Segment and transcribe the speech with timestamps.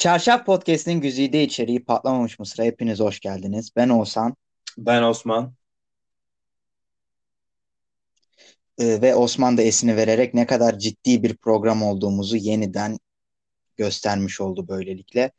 [0.00, 3.70] Çarşaf Podcast'in güzide içeriği patlamamış mısır'a hepiniz hoş geldiniz.
[3.76, 4.36] Ben Oğuzhan
[4.78, 5.54] Ben Osman.
[8.78, 12.98] e, ve Osman da esini vererek ne kadar ciddi bir program olduğumuzu yeniden
[13.76, 15.30] göstermiş oldu böylelikle.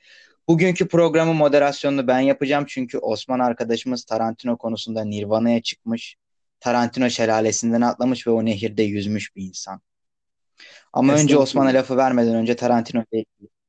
[0.47, 6.15] Bugünkü programın moderasyonunu ben yapacağım çünkü Osman arkadaşımız Tarantino konusunda Nirvana'ya çıkmış.
[6.59, 9.81] Tarantino şelalesinden atlamış ve o nehirde yüzmüş bir insan.
[10.93, 13.60] Ama önce Osman'a lafı vermeden önce Tarantino ile ilgili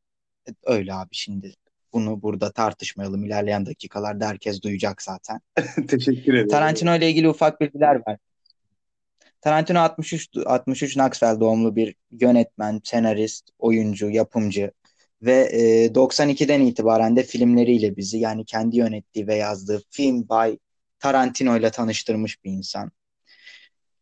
[0.64, 1.54] öyle abi şimdi
[1.92, 3.24] bunu burada tartışmayalım.
[3.24, 5.40] İlerleyen dakikalarda herkes duyacak zaten.
[5.88, 6.48] Teşekkür ederim.
[6.48, 8.18] Tarantino ile ilgili ufak bilgiler var.
[9.40, 14.70] Tarantino 63 63 Knoxville doğumlu bir yönetmen, senarist, oyuncu, yapımcı
[15.22, 20.56] ve e, 92'den itibaren de filmleriyle bizi yani kendi yönettiği ve yazdığı film by
[20.98, 22.90] Tarantino ile tanıştırmış bir insan.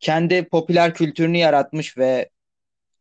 [0.01, 2.31] Kendi popüler kültürünü yaratmış ve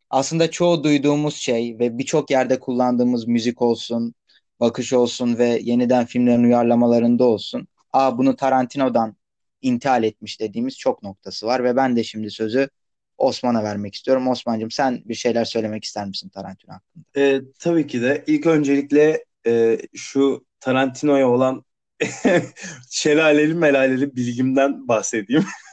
[0.09, 4.15] aslında çoğu duyduğumuz şey ve birçok yerde kullandığımız müzik olsun,
[4.59, 7.67] bakış olsun ve yeniden filmlerin uyarlamalarında olsun.
[7.93, 9.15] Aa bunu Tarantino'dan
[9.61, 12.69] intihal etmiş dediğimiz çok noktası var ve ben de şimdi sözü
[13.17, 14.27] Osman'a vermek istiyorum.
[14.27, 17.03] Osman'cığım sen bir şeyler söylemek ister misin Tarantino hakkında?
[17.17, 21.65] Ee, tabii ki de ilk öncelikle e, şu Tarantino'ya olan
[22.91, 25.45] şelaleli melaleli bilgimden bahsedeyim.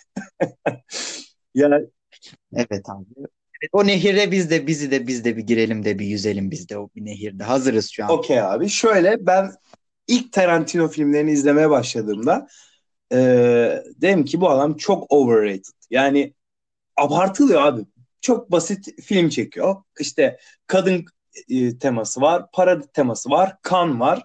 [1.55, 1.69] Ya
[2.55, 3.28] Evet abi.
[3.62, 6.69] Evet, o nehire biz de bizi de biz de bir girelim de bir yüzelim biz
[6.69, 7.45] de o bir nehirde.
[7.45, 8.11] Hazırız şu an.
[8.11, 8.69] okey abi.
[8.69, 9.53] Şöyle ben
[10.09, 12.47] ilk Tarantino filmlerini izlemeye başladığımda
[13.12, 13.17] e,
[13.97, 15.65] dedim ki bu adam çok overrated.
[15.91, 16.34] Yani
[16.97, 17.81] abartılıyor abi.
[18.21, 19.77] Çok basit film çekiyor.
[20.01, 21.05] İşte kadın
[21.49, 24.25] e, teması var, para teması var, kan var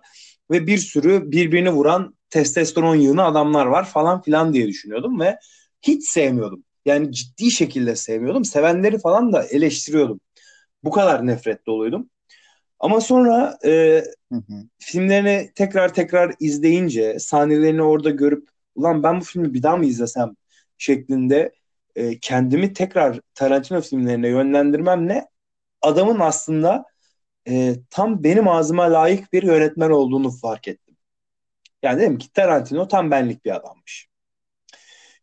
[0.51, 5.39] ve bir sürü birbirini vuran testosteron yığını adamlar var falan filan diye düşünüyordum ve
[5.81, 6.63] hiç sevmiyordum.
[6.85, 8.45] Yani ciddi şekilde sevmiyordum.
[8.45, 10.19] Sevenleri falan da eleştiriyordum.
[10.83, 12.09] Bu kadar nefret doluydum.
[12.79, 13.69] Ama sonra e,
[14.31, 14.53] Hı hı.
[14.79, 20.35] filmlerini tekrar tekrar izleyince sahnelerini orada görüp ulan ben bu filmi bir daha mı izlesem
[20.77, 21.51] şeklinde
[21.95, 25.27] e, kendimi tekrar Tarantino filmlerine yönlendirmemle
[25.81, 26.85] adamın aslında
[27.49, 30.97] e, tam benim ağzıma layık bir yönetmen olduğunu fark ettim.
[31.83, 34.07] Yani dedim ki Tarantino tam benlik bir adammış.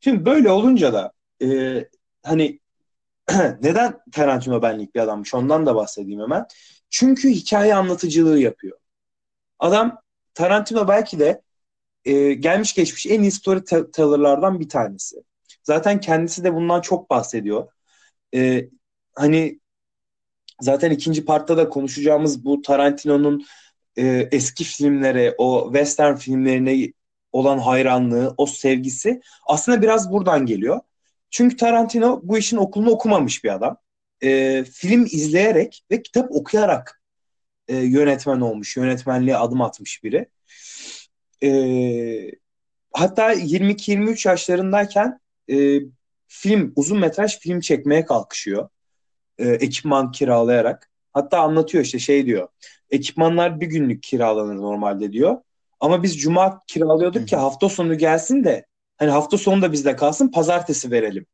[0.00, 1.88] Şimdi böyle olunca da e,
[2.22, 2.60] hani
[3.62, 6.46] neden Tarantino benlik bir adammış ondan da bahsedeyim hemen.
[6.90, 8.78] Çünkü hikaye anlatıcılığı yapıyor.
[9.58, 10.02] Adam
[10.34, 11.42] Tarantino belki de
[12.04, 15.16] e, gelmiş geçmiş en iyi storyteller'lardan bir tanesi.
[15.62, 17.68] Zaten kendisi de bundan çok bahsediyor.
[18.34, 18.68] E,
[19.14, 19.60] hani
[20.60, 23.46] zaten ikinci partta da konuşacağımız bu Tarantino'nun
[23.96, 26.92] e, eski filmlere, o western filmlerine
[27.32, 30.80] olan hayranlığı, o sevgisi aslında biraz buradan geliyor.
[31.30, 33.76] Çünkü Tarantino bu işin okulunu okumamış bir adam.
[34.22, 37.02] E, film izleyerek ve kitap okuyarak
[37.68, 40.26] e, yönetmen olmuş, yönetmenliğe adım atmış biri.
[41.42, 41.50] E,
[42.92, 45.80] hatta 22-23 yaşlarındayken e,
[46.26, 48.68] film, uzun metraj film çekmeye kalkışıyor.
[49.38, 50.90] E, ekipman kiralayarak.
[51.12, 52.48] Hatta anlatıyor işte şey diyor.
[52.90, 55.38] Ekipmanlar bir günlük kiralanır normalde diyor.
[55.80, 57.40] Ama biz cuma Hı kiralıyorduk ki hı.
[57.40, 58.66] hafta sonu gelsin de
[58.98, 61.26] hani hafta sonu da bizde kalsın pazartesi verelim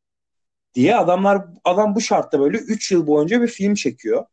[0.75, 4.25] diye adamlar adam bu şartta böyle 3 yıl boyunca bir film çekiyor.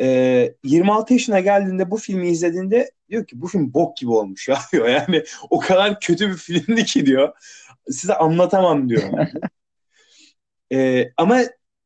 [0.00, 4.58] Ee, 26 yaşına geldiğinde bu filmi izlediğinde diyor ki bu film bok gibi olmuş ya
[4.72, 4.88] diyor.
[4.88, 7.32] Yani o kadar kötü bir filmdi ki diyor.
[7.90, 9.02] Size anlatamam diyor.
[10.72, 11.40] Ee, ama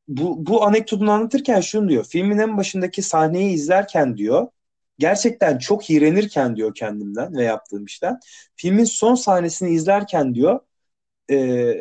[0.09, 2.05] bu, bu anekdotunu anlatırken şunu diyor.
[2.05, 4.49] Filmin en başındaki sahneyi izlerken diyor.
[5.03, 8.21] Gerçekten çok iğrenirken diyor kendimden ve yaptığım işten.
[8.57, 10.61] Filmin son sahnesini izlerken diyor.
[11.31, 11.75] e,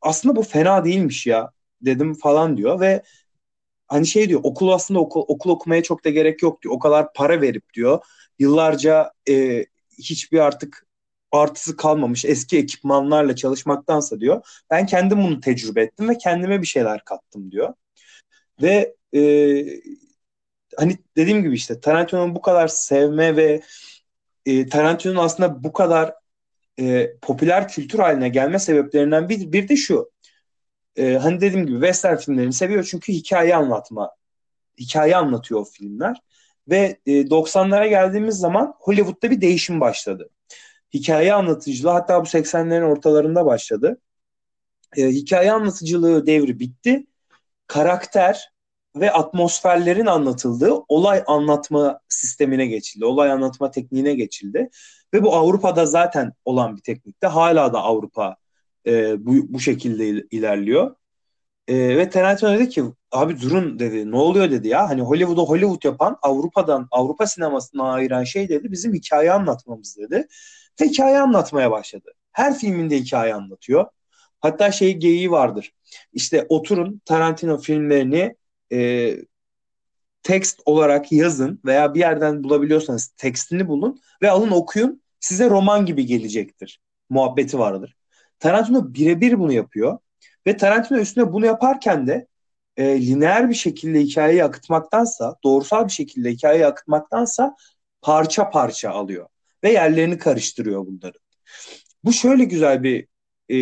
[0.00, 1.50] aslında bu fena değilmiş ya
[1.80, 3.02] dedim falan diyor ve
[3.88, 6.74] hani şey diyor okul aslında okul, okul okumaya çok da gerek yok diyor.
[6.74, 8.00] O kadar para verip diyor
[8.38, 9.66] yıllarca e,
[9.98, 10.86] hiçbir artık
[11.32, 17.04] artısı kalmamış eski ekipmanlarla çalışmaktansa diyor ben kendim bunu tecrübe ettim ve kendime bir şeyler
[17.04, 17.74] kattım diyor.
[18.62, 19.20] Ve e,
[20.76, 23.60] hani dediğim gibi işte Tarantino'nun bu kadar sevme ve
[24.46, 26.14] e, Tarantino'nun aslında bu kadar
[26.80, 30.10] e, popüler kültür haline gelme sebeplerinden bir, bir de şu.
[30.96, 34.10] E, hani dediğim gibi western filmlerini seviyor çünkü hikaye anlatma,
[34.78, 36.16] hikaye anlatıyor o filmler.
[36.68, 40.30] Ve e, 90'lara geldiğimiz zaman Hollywood'da bir değişim başladı.
[40.94, 44.00] Hikaye anlatıcılığı hatta bu 80'lerin ortalarında başladı.
[44.96, 47.06] E, hikaye anlatıcılığı devri bitti.
[47.66, 48.55] Karakter
[48.96, 53.04] ve atmosferlerin anlatıldığı olay anlatma sistemine geçildi.
[53.04, 54.70] Olay anlatma tekniğine geçildi.
[55.14, 58.36] Ve bu Avrupa'da zaten olan bir teknikte hala da Avrupa
[58.86, 60.96] e, bu, bu şekilde il- ilerliyor.
[61.68, 65.84] E, ve Tarantino dedi ki abi durun dedi ne oluyor dedi ya hani Hollywood'u Hollywood
[65.84, 70.26] yapan Avrupa'dan Avrupa sinemasına ayıran şey dedi bizim hikaye anlatmamız dedi.
[70.80, 72.12] Ve hikaye anlatmaya başladı.
[72.32, 73.86] Her filminde hikaye anlatıyor.
[74.40, 75.72] Hatta şey geyiği vardır.
[76.12, 78.36] İşte oturun Tarantino filmlerini
[78.72, 79.16] e,
[80.22, 86.06] tekst olarak yazın veya bir yerden bulabiliyorsanız tekstini bulun ve alın okuyun size roman gibi
[86.06, 86.80] gelecektir.
[87.10, 87.96] Muhabbeti vardır.
[88.38, 89.98] Tarantino birebir bunu yapıyor
[90.46, 92.26] ve Tarantino üstüne bunu yaparken de
[92.76, 97.56] e, lineer bir şekilde hikayeyi akıtmaktansa, doğrusal bir şekilde hikayeyi akıtmaktansa
[98.02, 99.28] parça parça alıyor
[99.64, 101.18] ve yerlerini karıştırıyor bunları.
[102.04, 103.06] Bu şöyle güzel bir
[103.50, 103.58] e,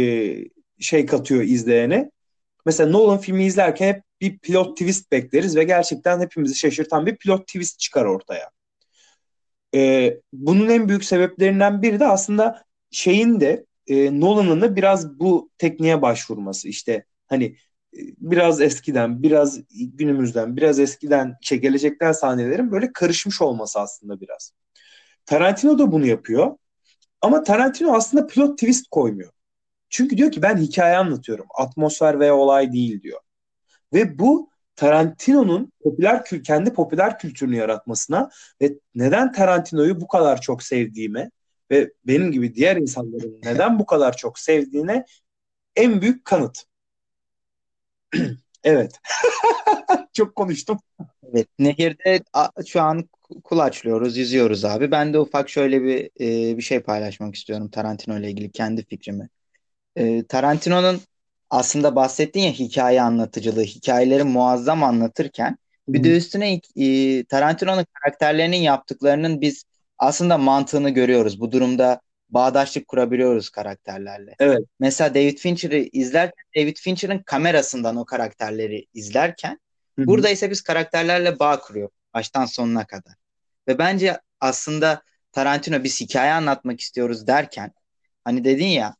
[0.80, 2.10] şey katıyor izleyene.
[2.66, 7.46] Mesela Nolan filmi izlerken hep bir plot twist bekleriz ve gerçekten hepimizi şaşırtan bir plot
[7.46, 8.50] twist çıkar ortaya.
[9.74, 15.50] Ee, bunun en büyük sebeplerinden biri de aslında şeyin de e, Nolan'ın da biraz bu
[15.58, 16.68] tekniğe başvurması.
[16.68, 23.80] İşte hani e, biraz eskiden, biraz günümüzden, biraz eskiden, şey gelecekten sahnelerin böyle karışmış olması
[23.80, 24.52] aslında biraz.
[25.26, 26.56] Tarantino da bunu yapıyor.
[27.20, 29.32] Ama Tarantino aslında plot twist koymuyor.
[29.88, 31.46] Çünkü diyor ki ben hikaye anlatıyorum.
[31.58, 33.20] Atmosfer veya olay değil diyor.
[33.94, 38.30] Ve bu Tarantino'nun popüler kendi popüler kültürünü yaratmasına
[38.62, 41.30] ve neden Tarantino'yu bu kadar çok sevdiğime
[41.70, 45.04] ve benim gibi diğer insanların neden bu kadar çok sevdiğine
[45.76, 46.64] en büyük kanıt.
[48.64, 49.00] evet.
[50.12, 50.78] çok konuştum.
[51.32, 52.20] Evet, nehirde
[52.66, 53.08] şu an
[53.44, 54.90] kulaçlıyoruz, yüzüyoruz abi.
[54.90, 59.28] Ben de ufak şöyle bir e, bir şey paylaşmak istiyorum Tarantino ile ilgili kendi fikrimi.
[59.96, 61.00] E, Tarantino'nun
[61.54, 65.58] aslında bahsettin ya hikaye anlatıcılığı, hikayeleri muazzam anlatırken
[65.88, 69.64] bir de üstüne e, Tarantino'nun karakterlerinin yaptıklarının biz
[69.98, 71.40] aslında mantığını görüyoruz.
[71.40, 74.34] Bu durumda bağdaşlık kurabiliyoruz karakterlerle.
[74.38, 74.60] Evet.
[74.80, 79.60] Mesela David Fincher'ı izlerken David Fincher'ın kamerasından o karakterleri izlerken
[79.98, 80.06] Hı-hı.
[80.06, 83.14] burada ise biz karakterlerle bağ kuruyor baştan sonuna kadar.
[83.68, 85.02] Ve bence aslında
[85.32, 87.72] Tarantino biz hikaye anlatmak istiyoruz derken
[88.24, 88.94] hani dedin ya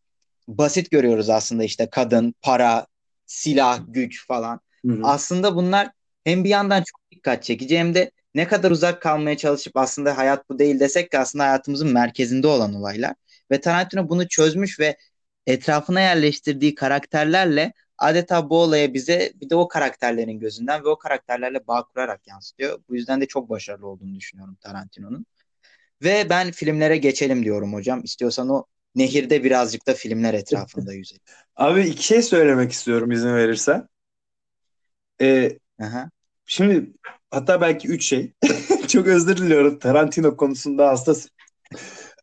[0.49, 2.87] basit görüyoruz aslında işte kadın, para,
[3.26, 4.61] silah, güç falan.
[4.87, 5.00] Hı-hı.
[5.02, 5.91] Aslında bunlar
[6.25, 10.49] hem bir yandan çok dikkat çekici hem de ne kadar uzak kalmaya çalışıp aslında hayat
[10.49, 13.14] bu değil desek de aslında hayatımızın merkezinde olan olaylar.
[13.50, 14.96] Ve Tarantino bunu çözmüş ve
[15.46, 21.67] etrafına yerleştirdiği karakterlerle adeta bu olaya bize bir de o karakterlerin gözünden ve o karakterlerle
[21.67, 22.79] bağ kurarak yansıtıyor.
[22.88, 25.26] Bu yüzden de çok başarılı olduğunu düşünüyorum Tarantino'nun.
[26.02, 28.05] Ve ben filmlere geçelim diyorum hocam.
[28.05, 28.64] İstiyorsan o
[28.94, 31.23] nehirde birazcık da filmler etrafında yüzelim.
[31.56, 33.88] Abi iki şey söylemek istiyorum izin verirsen.
[35.20, 36.11] Ee, Aha.
[36.46, 36.93] Şimdi
[37.31, 38.32] hatta belki üç şey.
[38.88, 41.29] Çok özür diliyorum Tarantino konusunda hassas.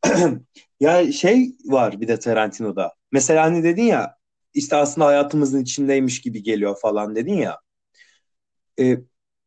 [0.79, 2.93] ya şey var bir de Tarantino'da.
[3.11, 4.15] Mesela hani dedin ya
[4.53, 7.59] işte aslında hayatımızın içindeymiş gibi geliyor falan dedin ya.
[8.79, 8.97] Ee,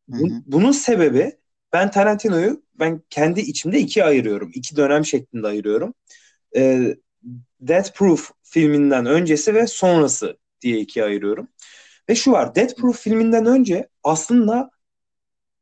[0.07, 1.37] bu, bunun sebebi
[1.73, 4.51] ben Tarantino'yu ben kendi içimde ikiye ayırıyorum.
[4.53, 5.93] İki dönem şeklinde ayırıyorum.
[6.55, 6.95] Ee,
[7.61, 11.47] Death Proof filminden öncesi ve sonrası diye ikiye ayırıyorum.
[12.09, 14.69] Ve şu var Death Proof filminden önce aslında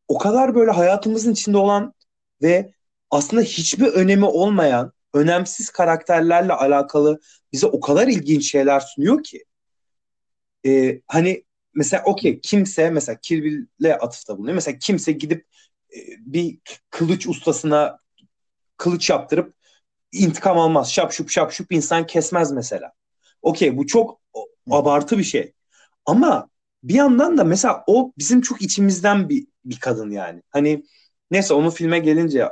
[0.07, 1.93] o kadar böyle hayatımızın içinde olan
[2.41, 2.73] ve
[3.11, 7.19] aslında hiçbir önemi olmayan önemsiz karakterlerle alakalı
[7.53, 9.43] bize o kadar ilginç şeyler sunuyor ki.
[10.65, 11.43] Ee, hani
[11.73, 14.55] mesela okey kimse mesela Kill Bill'le atıfta bulunuyor.
[14.55, 15.45] Mesela kimse gidip
[15.95, 16.59] e, bir
[16.89, 17.99] kılıç ustasına
[18.77, 19.55] kılıç yaptırıp
[20.13, 20.91] intikam almaz.
[20.93, 22.91] Şap şup şap şup insan kesmez mesela.
[23.41, 24.21] Okey bu çok
[24.71, 25.53] abartı bir şey.
[26.05, 26.49] Ama
[26.83, 30.41] bir yandan da mesela o bizim çok içimizden bir, bir kadın yani.
[30.49, 30.83] Hani
[31.31, 32.49] neyse onu filme gelince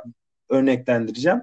[0.48, 1.42] örneklendireceğim.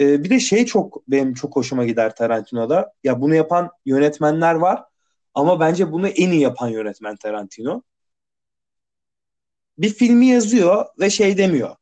[0.00, 2.92] Ee, bir de şey çok benim çok hoşuma gider Tarantino'da.
[3.04, 4.84] Ya bunu yapan yönetmenler var
[5.34, 7.82] ama bence bunu en iyi yapan yönetmen Tarantino.
[9.78, 11.76] Bir filmi yazıyor ve şey demiyor.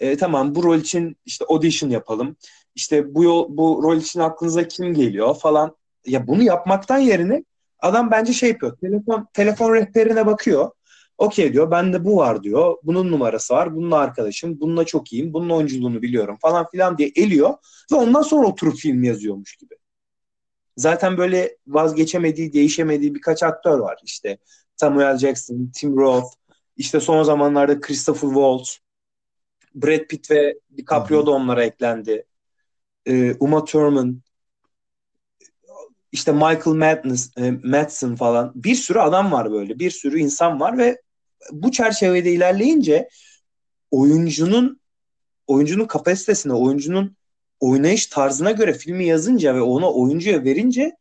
[0.00, 2.36] E, tamam bu rol için işte audition yapalım.
[2.78, 5.76] İşte bu yol, bu rol için aklınıza kim geliyor falan.
[6.06, 7.44] Ya bunu yapmaktan yerine
[7.80, 8.76] Adam bence şey yapıyor.
[8.80, 10.70] Telefon telefon rehberine bakıyor.
[11.18, 11.70] Okey diyor.
[11.70, 12.76] Bende bu var diyor.
[12.82, 13.76] Bunun numarası var.
[13.76, 14.60] Bununla arkadaşım.
[14.60, 15.32] Bununla çok iyiyim.
[15.32, 17.54] Bunun oyunculuğunu biliyorum falan filan diye eliyor.
[17.92, 19.74] Ve ondan sonra oturup film yazıyormuş gibi.
[20.76, 24.00] Zaten böyle vazgeçemediği, değişemediği birkaç aktör var.
[24.04, 24.38] İşte
[24.76, 26.34] Samuel Jackson, Tim Roth,
[26.76, 28.78] işte son zamanlarda Christopher Waltz,
[29.74, 32.24] Brad Pitt ve DiCaprio da onlara eklendi.
[33.08, 34.22] Ee, Uma Thurman,
[36.12, 39.78] işte Michael Madness, e, Madsen falan bir sürü adam var böyle.
[39.78, 41.02] Bir sürü insan var ve
[41.52, 43.08] bu çerçevede ilerleyince
[43.90, 44.80] oyuncunun
[45.46, 47.16] oyuncunun kapasitesine, oyuncunun
[47.60, 50.96] oynayış tarzına göre filmi yazınca ve ona oyuncuya verince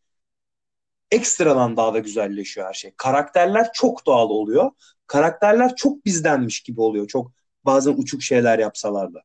[1.12, 2.94] ekstradan daha da güzelleşiyor her şey.
[2.98, 4.72] Karakterler çok doğal oluyor.
[5.08, 7.08] Karakterler çok bizdenmiş gibi oluyor.
[7.08, 7.32] Çok
[7.66, 9.24] bazen uçuk şeyler yapsalar da.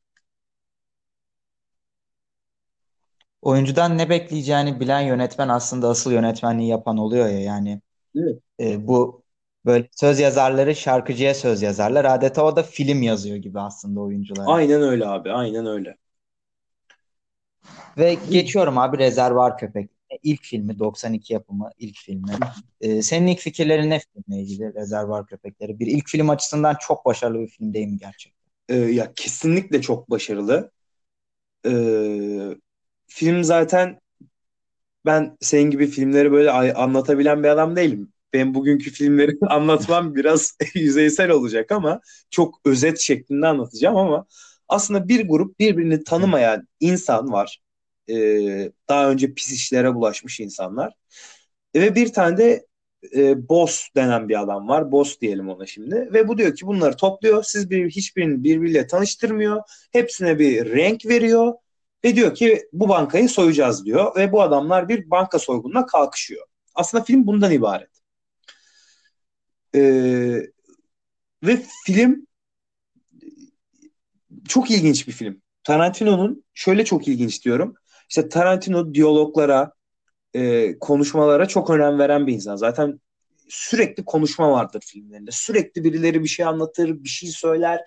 [3.42, 7.80] Oyuncudan ne bekleyeceğini bilen yönetmen aslında asıl yönetmenliği yapan oluyor ya yani.
[8.16, 8.42] Evet.
[8.60, 9.22] E, bu
[9.66, 12.04] böyle söz yazarları şarkıcıya söz yazarlar.
[12.04, 14.46] Adeta o da film yazıyor gibi aslında oyuncular.
[14.46, 15.32] Aynen öyle abi.
[15.32, 15.96] Aynen öyle.
[17.98, 19.90] Ve geçiyorum abi Rezervuar Köpek.
[20.22, 22.32] İlk filmi 92 yapımı ilk filmi.
[22.80, 25.78] Ee, senin ilk fikirlerin ne filmle ilgili Rezervuar Köpekleri?
[25.78, 28.42] Bir ilk film açısından çok başarılı bir film değil mi gerçekten?
[28.68, 30.70] Ee, ya kesinlikle çok başarılı.
[31.66, 32.56] Ee,
[33.14, 34.00] film zaten
[35.06, 38.12] ben senin gibi filmleri böyle anlatabilen bir adam değilim.
[38.32, 42.00] Ben bugünkü filmleri anlatmam biraz yüzeysel olacak ama
[42.30, 44.26] çok özet şeklinde anlatacağım ama
[44.68, 47.60] aslında bir grup birbirini tanımayan insan var.
[48.10, 50.92] Ee, daha önce pis işlere bulaşmış insanlar.
[51.74, 52.66] Ve bir tane de
[53.16, 54.92] e, boss denen bir adam var.
[54.92, 56.08] Boss diyelim ona şimdi.
[56.12, 57.42] Ve bu diyor ki bunları topluyor.
[57.42, 59.62] Siz bir, hiçbirini birbiriyle tanıştırmıyor.
[59.92, 61.52] Hepsine bir renk veriyor.
[62.04, 64.16] Ve diyor ki bu bankayı soyacağız diyor.
[64.16, 66.46] Ve bu adamlar bir banka soygununa kalkışıyor.
[66.74, 67.90] Aslında film bundan ibaret.
[69.74, 70.42] Ee,
[71.42, 72.26] ve film
[74.48, 75.42] çok ilginç bir film.
[75.64, 77.74] Tarantino'nun şöyle çok ilginç diyorum.
[78.08, 79.72] İşte Tarantino diyaloglara,
[80.34, 82.56] e, konuşmalara çok önem veren bir insan.
[82.56, 83.00] Zaten
[83.52, 85.30] sürekli konuşma vardır filmlerinde.
[85.30, 87.80] Sürekli birileri bir şey anlatır, bir şey söyler.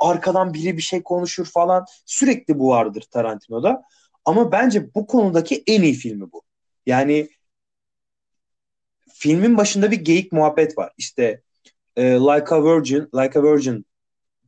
[0.00, 1.84] Arkadan biri bir şey konuşur falan.
[2.06, 3.82] Sürekli bu vardır Tarantino'da.
[4.24, 6.42] Ama bence bu konudaki en iyi filmi bu.
[6.86, 7.28] Yani
[9.12, 10.92] filmin başında bir geyik muhabbet var.
[10.98, 11.42] İşte
[11.96, 13.86] e, Like a Virgin, Like a Virgin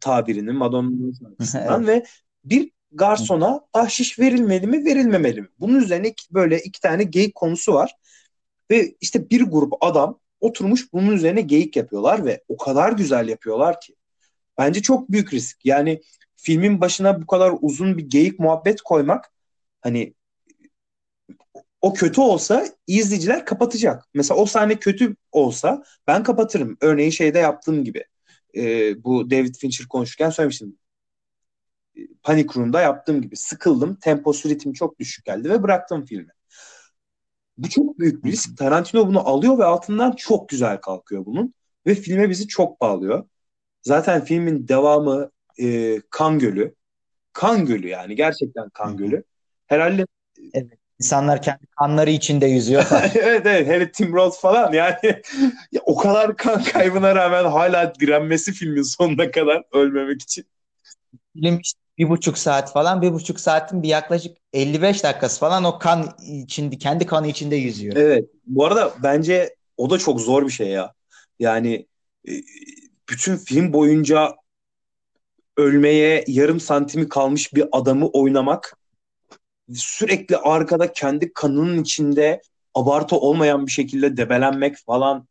[0.00, 2.04] tabirinin Madonna'nın şarkısından ve
[2.44, 5.48] bir garsona bahşiş verilmeli mi verilmemeli mi?
[5.60, 7.94] Bunun üzerine iki, böyle iki tane geyik konusu var.
[8.70, 13.80] Ve işte bir grup adam oturmuş bunun üzerine geyik yapıyorlar ve o kadar güzel yapıyorlar
[13.80, 13.95] ki.
[14.59, 15.66] Bence çok büyük risk.
[15.66, 16.00] Yani
[16.37, 19.33] filmin başına bu kadar uzun bir geyik muhabbet koymak
[19.80, 20.14] hani
[21.80, 24.04] o kötü olsa izleyiciler kapatacak.
[24.14, 26.76] Mesela o sahne kötü olsa ben kapatırım.
[26.80, 28.04] Örneğin şeyde yaptığım gibi.
[28.57, 30.78] Ee, bu David Fincher konuşurken söylemiştim.
[32.23, 33.97] Panic Room'da yaptığım gibi sıkıldım.
[33.97, 36.30] Temposu ritim çok düşük geldi ve bıraktım filmi.
[37.58, 38.58] Bu çok büyük bir risk.
[38.58, 41.54] Tarantino bunu alıyor ve altından çok güzel kalkıyor bunun.
[41.86, 43.24] Ve filme bizi çok bağlıyor.
[43.82, 46.74] Zaten filmin devamı e, Kan Gölü.
[47.32, 49.24] Kan Gölü yani gerçekten Kan Gölü.
[49.66, 50.06] Herhalde
[50.54, 50.78] Evet.
[51.00, 52.84] İnsanlar kendi kanları içinde yüzüyor.
[53.14, 54.96] evet evet hele Tim Roth falan yani
[55.72, 60.46] ya, o kadar kan kaybına rağmen hala direnmesi filmin sonuna kadar ölmemek için.
[61.34, 65.78] Film işte bir buçuk saat falan bir buçuk saatin bir yaklaşık 55 dakikası falan o
[65.78, 67.97] kan içinde kendi kanı içinde yüzüyor.
[67.97, 70.93] Evet bu arada bence o da çok zor bir şey ya.
[71.38, 71.87] Yani
[72.28, 72.33] e,
[73.11, 74.37] bütün film boyunca
[75.57, 78.76] ölmeye yarım santimi kalmış bir adamı oynamak
[79.75, 82.43] sürekli arkada kendi kanının içinde
[82.75, 85.28] abartı olmayan bir şekilde debelenmek falan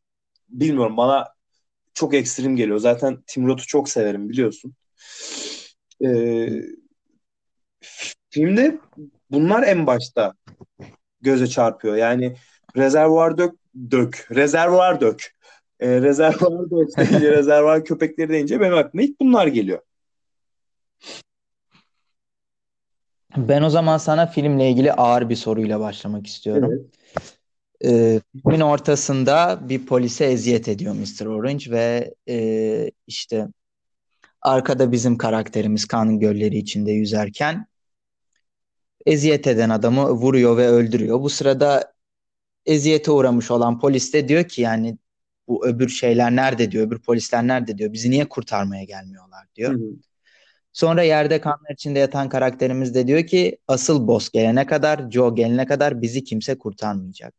[0.49, 1.27] bilmiyorum bana
[1.93, 2.79] çok ekstrem geliyor.
[2.79, 4.73] Zaten Tim Roth'u çok severim biliyorsun.
[6.05, 6.49] Ee,
[8.29, 8.79] filmde
[9.31, 10.33] bunlar en başta
[11.21, 11.95] göze çarpıyor.
[11.95, 12.35] Yani
[12.75, 13.55] rezervuar dök,
[13.91, 14.27] dök.
[14.31, 15.33] Rezervuar dök.
[15.79, 19.79] Ee, rezervuar dök deyince, rezervuar köpekleri deyince benim aklıma ilk bunlar geliyor.
[23.37, 26.69] Ben o zaman sana filmle ilgili ağır bir soruyla başlamak istiyorum.
[26.71, 26.85] Evet.
[27.85, 31.25] Ee, filmin ortasında bir polise eziyet ediyor Mr.
[31.25, 33.47] Orange ve e, işte
[34.47, 37.65] Arkada bizim karakterimiz kan gölleri içinde yüzerken
[39.05, 41.21] eziyet eden adamı vuruyor ve öldürüyor.
[41.21, 41.93] Bu sırada
[42.65, 44.97] eziyete uğramış olan polis de diyor ki yani
[45.47, 49.73] bu öbür şeyler nerede diyor, öbür polisler nerede diyor, bizi niye kurtarmaya gelmiyorlar diyor.
[49.73, 49.89] Hı hı.
[50.73, 55.65] Sonra yerde kanlar içinde yatan karakterimiz de diyor ki asıl boss gelene kadar, Joe gelene
[55.65, 57.33] kadar bizi kimse kurtarmayacak.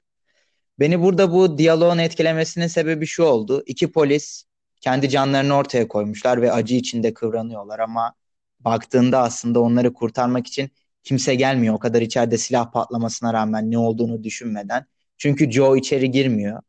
[0.81, 3.62] Beni burada bu diyaloğun etkilemesinin sebebi şu oldu.
[3.67, 4.48] İki polis
[4.81, 8.15] kendi canlarını ortaya koymuşlar ve acı içinde kıvranıyorlar ama
[8.61, 10.71] baktığında aslında onları kurtarmak için
[11.03, 11.75] kimse gelmiyor.
[11.75, 14.87] O kadar içeride silah patlamasına rağmen ne olduğunu düşünmeden.
[15.17, 16.63] Çünkü Joe içeri girmiyor.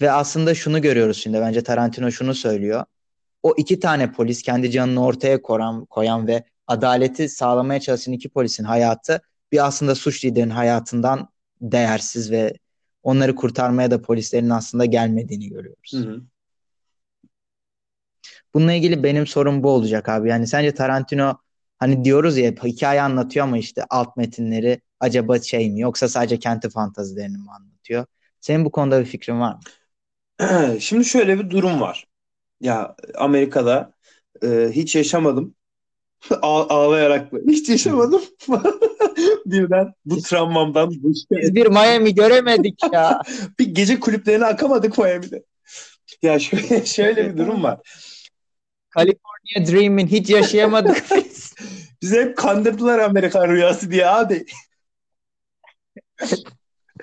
[0.00, 2.84] Ve aslında şunu görüyoruz şimdi bence Tarantino şunu söylüyor.
[3.42, 8.64] O iki tane polis kendi canını ortaya koyan, koyan ve adaleti sağlamaya çalışan iki polisin
[8.64, 9.20] hayatı
[9.52, 11.28] bir aslında suç liderinin hayatından
[11.60, 12.54] değersiz ve
[13.02, 15.92] onları kurtarmaya da polislerin aslında gelmediğini görüyoruz.
[15.92, 16.22] Hı hı.
[18.54, 20.28] Bununla ilgili benim sorum bu olacak abi.
[20.28, 21.38] Yani sence Tarantino
[21.78, 26.70] hani diyoruz ya hikaye anlatıyor ama işte alt metinleri acaba şey mi yoksa sadece kendi
[26.70, 28.06] fantazilerini mi anlatıyor?
[28.40, 29.60] Senin bu konuda bir fikrin var mı?
[30.80, 32.06] Şimdi şöyle bir durum var.
[32.60, 33.92] Ya Amerika'da
[34.44, 35.54] e, hiç yaşamadım.
[36.42, 37.52] Ağ- ağlayarak böyle.
[37.52, 38.22] Hiç yaşamadım.
[39.46, 43.20] Birden bu travmamdan bu Biz bir Miami göremedik ya.
[43.58, 45.42] bir gece kulüplerine akamadık Miami'de.
[46.22, 47.80] Ya şöyle, şöyle bir durum var.
[48.96, 51.54] California Dream'in hiç yaşayamadık biz.
[52.02, 54.46] Bize hep kandırdılar Amerikan rüyası diye abi.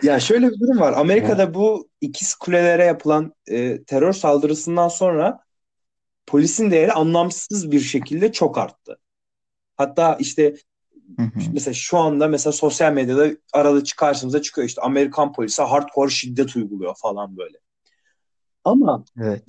[0.04, 0.94] Ya şöyle bir durum var.
[0.94, 5.40] Amerika'da bu ikiz kulelere yapılan e, terör saldırısından sonra
[6.28, 9.00] polisin değeri anlamsız bir şekilde çok arttı.
[9.78, 10.56] Hatta işte
[11.18, 11.40] Hı hı.
[11.54, 16.96] mesela şu anda mesela sosyal medyada arada karşımıza çıkıyor işte Amerikan polisi hardcore şiddet uyguluyor
[16.98, 17.58] falan böyle.
[18.64, 19.44] Ama Evet.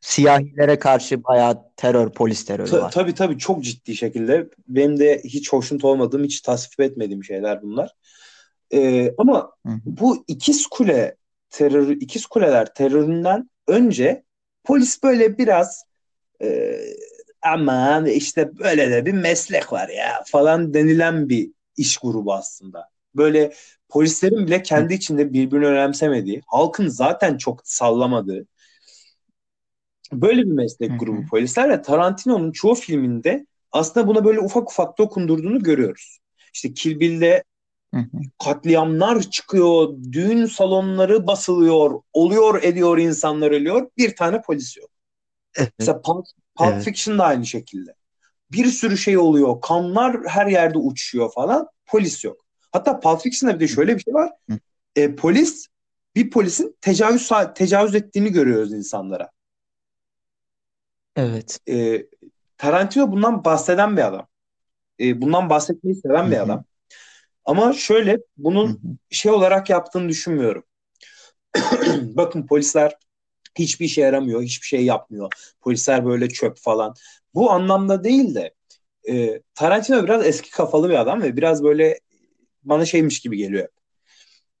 [0.00, 2.90] Siyahilere karşı bayağı terör, polis terörü ta- var.
[2.92, 7.94] tabii tabii çok ciddi şekilde benim de hiç hoşnut olmadığım, hiç tasvip etmediğim şeyler bunlar.
[8.72, 11.16] Ee, ama Hı bu ikiz kule
[11.50, 14.24] terörü, ikiz kuleler teröründen önce
[14.64, 15.84] polis böyle biraz
[16.42, 16.76] e,
[17.42, 22.88] aman işte böyle de bir meslek var ya falan denilen bir iş grubu aslında.
[23.14, 23.52] Böyle
[23.88, 28.46] polislerin bile kendi içinde birbirini önemsemediği, halkın zaten çok sallamadığı
[30.12, 35.62] böyle bir meslek grubu polisler ve Tarantino'nun çoğu filminde aslında buna böyle ufak ufak dokundurduğunu
[35.62, 36.18] görüyoruz.
[36.54, 37.44] İşte Kill Bill'de
[38.44, 43.90] katliamlar çıkıyor, düğün salonları basılıyor, oluyor ediyor insanlar ölüyor.
[43.98, 44.90] Bir tane polis yok.
[45.56, 45.72] Evet.
[45.78, 46.26] Mesela Pulp,
[46.56, 46.84] Pulp Evet.
[46.84, 47.94] Fiction da aynı şekilde.
[48.52, 52.36] Bir sürü şey oluyor, kanlar her yerde uçuyor falan, polis yok.
[52.72, 54.30] Hatta Pulp Fiction'da bir de şöyle bir şey var.
[54.50, 54.58] Hı.
[54.96, 55.66] E, polis,
[56.14, 59.30] bir polisin tecavüz tecavüz ettiğini görüyoruz insanlara.
[61.20, 61.58] Evet.
[61.68, 62.06] E,
[62.58, 64.26] Tarantino bundan bahseden bir adam.
[65.00, 66.64] E, bundan bahsetmeyi seven Hı bir adam.
[67.44, 68.78] Ama şöyle bunun hı.
[69.10, 70.64] şey olarak yaptığını düşünmüyorum.
[72.02, 72.94] Bakın polisler
[73.58, 75.32] hiçbir işe yaramıyor, hiçbir şey yapmıyor.
[75.60, 76.94] Polisler böyle çöp falan.
[77.34, 78.54] Bu anlamda değil de
[79.08, 82.00] e, Tarantino biraz eski kafalı bir adam ve biraz böyle
[82.62, 83.68] bana şeymiş gibi geliyor.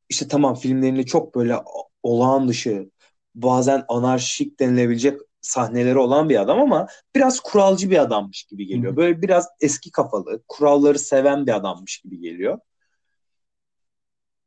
[0.08, 1.56] İşte tamam filmlerinde çok böyle
[2.02, 2.90] olağan dışı,
[3.34, 8.96] bazen anarşik denilebilecek sahneleri olan bir adam ama biraz kuralcı bir adammış gibi geliyor.
[8.96, 12.58] Böyle biraz eski kafalı, kuralları seven bir adammış gibi geliyor.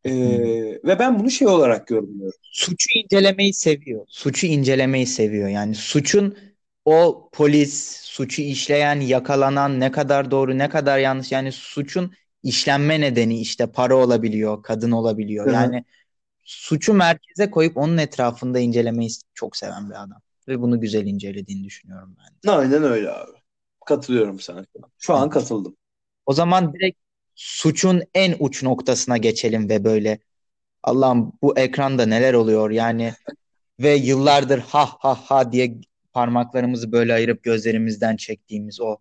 [0.05, 0.87] Ee, Hı.
[0.87, 2.39] ve ben bunu şey olarak yorumluyorum.
[2.41, 4.05] Suçu incelemeyi seviyor.
[4.09, 5.49] Suçu incelemeyi seviyor.
[5.49, 6.37] Yani suçun
[6.85, 11.31] o polis, suçu işleyen, yakalanan ne kadar doğru, ne kadar yanlış.
[11.31, 15.45] Yani suçun işlenme nedeni işte para olabiliyor, kadın olabiliyor.
[15.45, 15.53] Hı hı.
[15.53, 15.83] Yani
[16.43, 20.21] suçu merkeze koyup onun etrafında incelemeyi çok seven bir adam.
[20.47, 22.55] Ve bunu güzel incelediğini düşünüyorum ben de.
[22.55, 23.31] Aynen öyle abi.
[23.85, 24.65] Katılıyorum sana.
[24.97, 25.77] Şu an katıldım.
[26.25, 26.99] O zaman direkt
[27.35, 30.19] suçun en uç noktasına geçelim ve böyle
[30.83, 33.13] Allah'ım bu ekranda neler oluyor yani
[33.79, 35.75] ve yıllardır ha ha ha diye
[36.13, 38.97] parmaklarımızı böyle ayırıp gözlerimizden çektiğimiz o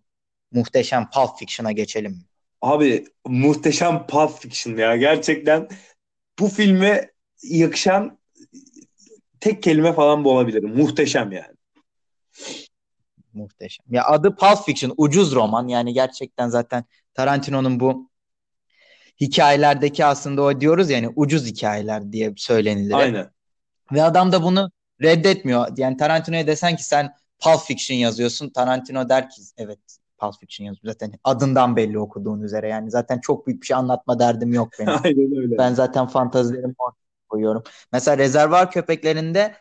[0.51, 2.25] muhteşem Pulp Fiction'a geçelim.
[2.61, 4.97] Abi muhteşem Pulp Fiction ya.
[4.97, 5.67] Gerçekten
[6.39, 7.11] bu filme
[7.43, 8.17] yakışan
[9.43, 10.63] tek kelime falan bu olabilir.
[10.63, 11.55] Muhteşem yani.
[13.33, 13.85] Muhteşem.
[13.89, 15.67] Ya adı Pulp Fiction, ucuz roman.
[15.67, 18.09] Yani gerçekten zaten Tarantino'nun bu
[19.21, 22.93] hikayelerdeki aslında o diyoruz yani ucuz hikayeler diye söylenilir.
[22.93, 23.29] Aynen.
[23.91, 25.67] Ve adam da bunu reddetmiyor.
[25.77, 28.49] Yani Tarantino'ya desen ki sen Pulp Fiction yazıyorsun.
[28.49, 29.79] Tarantino der ki evet
[30.17, 30.93] Pulp Fiction yazıyor.
[30.93, 32.67] Zaten adından belli okuduğun üzere.
[32.67, 34.93] Yani zaten çok büyük bir şey anlatma derdim yok benim.
[35.03, 35.57] Aynen öyle.
[35.57, 37.02] Ben zaten fantazilerimi ortaya
[37.33, 37.63] koyuyorum.
[37.91, 39.55] Mesela Rezervuar Köpeklerinde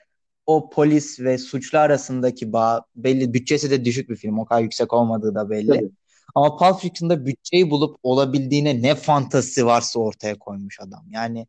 [0.47, 3.35] o polis ve suçlu arasındaki bağ belli.
[3.35, 4.39] Bütçesi de düşük bir film.
[4.39, 5.67] O kadar yüksek olmadığı da belli.
[5.67, 5.91] Tabii.
[6.35, 11.05] Ama Pulp Fiction'da bütçeyi bulup olabildiğine ne fantazisi varsa ortaya koymuş adam.
[11.11, 11.47] Yani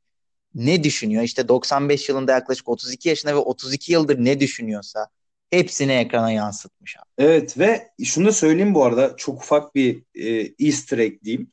[0.56, 1.24] ne düşünüyor?
[1.24, 5.08] İşte 95 yılında yaklaşık 32 yaşında ve 32 yıldır ne düşünüyorsa
[5.50, 7.06] hepsini ekrana yansıtmış abi.
[7.18, 11.52] Evet ve şunu da söyleyeyim bu arada çok ufak bir e, easter egg diyeyim.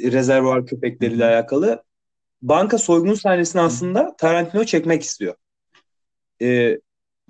[0.00, 1.87] Rezervuar köpekleriyle alakalı.
[2.42, 5.34] Banka soygun sahnesini aslında Tarantino çekmek istiyor.
[6.42, 6.78] E,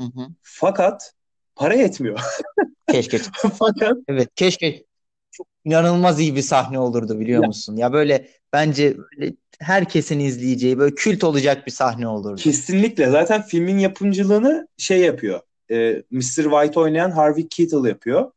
[0.00, 0.28] Hı hı.
[0.42, 1.12] fakat
[1.56, 2.20] para yetmiyor.
[2.90, 3.18] Keşke.
[3.58, 4.84] fakat Evet keşke.
[5.30, 7.46] Çok inanılmaz iyi bir sahne olurdu biliyor Ya.
[7.46, 7.76] musun?
[7.76, 12.40] Ya böyle bence böyle herkesin izleyeceği böyle kült olacak bir sahne olurdu.
[12.40, 15.40] kesinlikle zaten filmin yapımcılığını şey yapıyor.
[15.70, 16.20] E, Mr.
[16.42, 18.32] White oynayan Harvey Keitel yapıyor.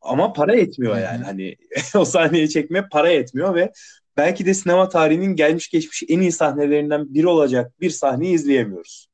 [0.00, 1.24] Ama para yetmiyor yani.
[1.24, 1.56] Hani
[1.96, 3.72] o sahneyi çekmeye para yetmiyor ve
[4.18, 9.08] belki de sinema tarihinin gelmiş geçmiş en iyi sahnelerinden biri olacak bir sahneyi izleyemiyoruz.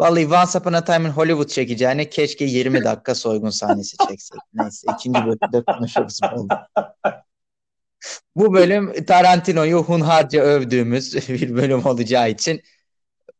[0.00, 4.38] Vallahi Once Upon a Time in Hollywood çekeceğine keşke 20 dakika soygun sahnesi çeksek.
[4.54, 6.20] Neyse ikinci bölümde konuşuruz.
[8.36, 8.54] bu.
[8.54, 12.62] Bölüm Tarantino'yu hunharca övdüğümüz bir bölüm olacağı için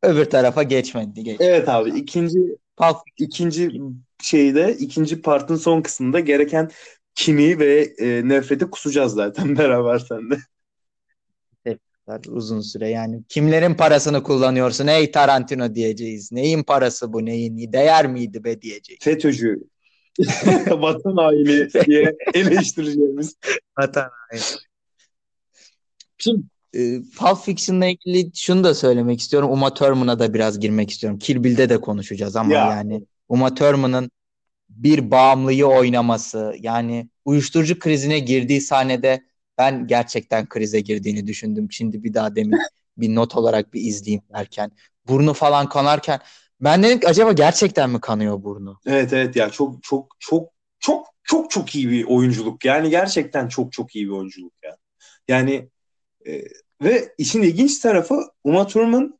[0.02, 1.22] öbür tarafa geçmedi.
[1.22, 1.48] geçmedi.
[1.50, 2.38] Evet abi ikinci
[2.76, 3.70] Pulp ikinci
[4.22, 6.70] şeyde ikinci partın son kısmında gereken
[7.18, 10.38] kimi ve e, nefreti kusacağız zaten beraber sende.
[12.28, 16.32] uzun süre yani kimlerin parasını kullanıyorsun ey Tarantino diyeceğiz.
[16.32, 19.00] Neyin parası bu neyin değer miydi be diyeceğiz.
[19.02, 19.60] FETÖ'cü
[20.70, 23.36] vatan haini diye eleştireceğimiz.
[23.78, 24.42] Vatan haini.
[26.18, 26.42] Şimdi
[26.74, 29.50] e, Pulp Fiction'la ilgili şunu da söylemek istiyorum.
[29.50, 31.18] Uma Thurman'a da biraz girmek istiyorum.
[31.18, 32.70] Kill Bill'de de konuşacağız ama ya.
[32.70, 34.10] yani Uma Thurman'ın
[34.68, 39.24] bir bağımlıyı oynaması yani uyuşturucu krizine girdiği sahnede
[39.58, 41.72] ben gerçekten krize girdiğini düşündüm.
[41.72, 42.58] Şimdi bir daha demin
[42.96, 44.70] bir not olarak bir izleyeyim derken
[45.08, 46.20] burnu falan kanarken
[46.60, 48.80] ben dedim ki acaba gerçekten mi kanıyor burnu?
[48.86, 52.64] Evet evet ya çok çok çok çok çok çok iyi bir oyunculuk.
[52.64, 54.76] Yani gerçekten çok çok iyi bir oyunculuk ya.
[55.28, 55.68] Yani
[56.26, 56.42] e,
[56.82, 59.18] ve işin ilginç tarafı Uma Thurman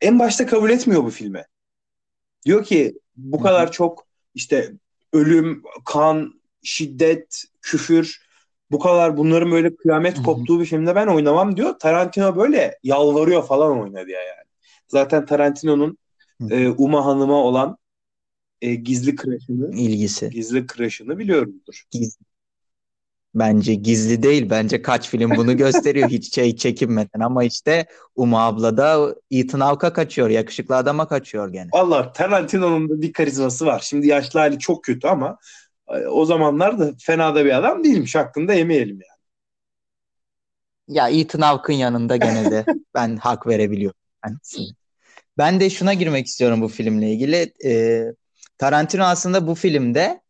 [0.00, 1.46] en başta kabul etmiyor bu filme.
[2.44, 4.07] Diyor ki bu kadar çok
[4.38, 4.72] işte
[5.12, 8.28] ölüm, kan, şiddet, küfür
[8.70, 11.78] bu kadar bunların böyle kıyamet koptuğu bir filmde ben oynamam diyor.
[11.78, 14.48] Tarantino böyle yalvarıyor falan oynadı ya yani.
[14.88, 15.98] Zaten Tarantino'nun
[16.50, 17.78] e, Uma Hanım'a olan
[18.60, 20.30] e, gizli crush'ını ilgisi.
[20.30, 21.84] Gizli crush'ını biliyorumdur.
[21.90, 22.24] Gizli.
[23.34, 24.50] Bence gizli değil.
[24.50, 27.86] Bence kaç film bunu gösteriyor hiç şey çekinmeden ama işte
[28.16, 30.28] Uma abla da Ethan Hawke'a kaçıyor.
[30.30, 31.68] Yakışıklı adama kaçıyor gene.
[31.72, 33.80] Allah Tarantino'nun da bir karizması var.
[33.84, 35.38] Şimdi yaşlı hali çok kötü ama
[35.88, 38.14] e, o zamanlar da fena da bir adam değilmiş.
[38.14, 39.18] Hakkında yemeyelim yani.
[40.88, 42.64] Ya Ethan Hawke'ın yanında gene de
[42.94, 43.98] ben hak verebiliyorum.
[45.38, 47.54] Ben de şuna girmek istiyorum bu filmle ilgili.
[47.64, 48.04] Ee,
[48.58, 50.20] Tarantino aslında bu filmde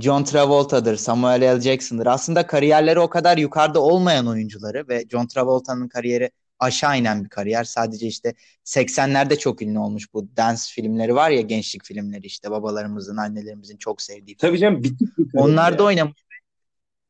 [0.00, 1.60] John Travolta'dır, Samuel L.
[1.60, 2.06] Jackson'dır.
[2.06, 7.64] Aslında kariyerleri o kadar yukarıda olmayan oyuncuları ve John Travolta'nın kariyeri aşağı inen bir kariyer.
[7.64, 8.34] Sadece işte
[8.64, 14.02] 80'lerde çok ünlü olmuş bu dance filmleri var ya gençlik filmleri işte babalarımızın, annelerimizin çok
[14.02, 14.36] sevdiği.
[14.36, 16.28] Tabii canım bitik bir Onlar da oynamış.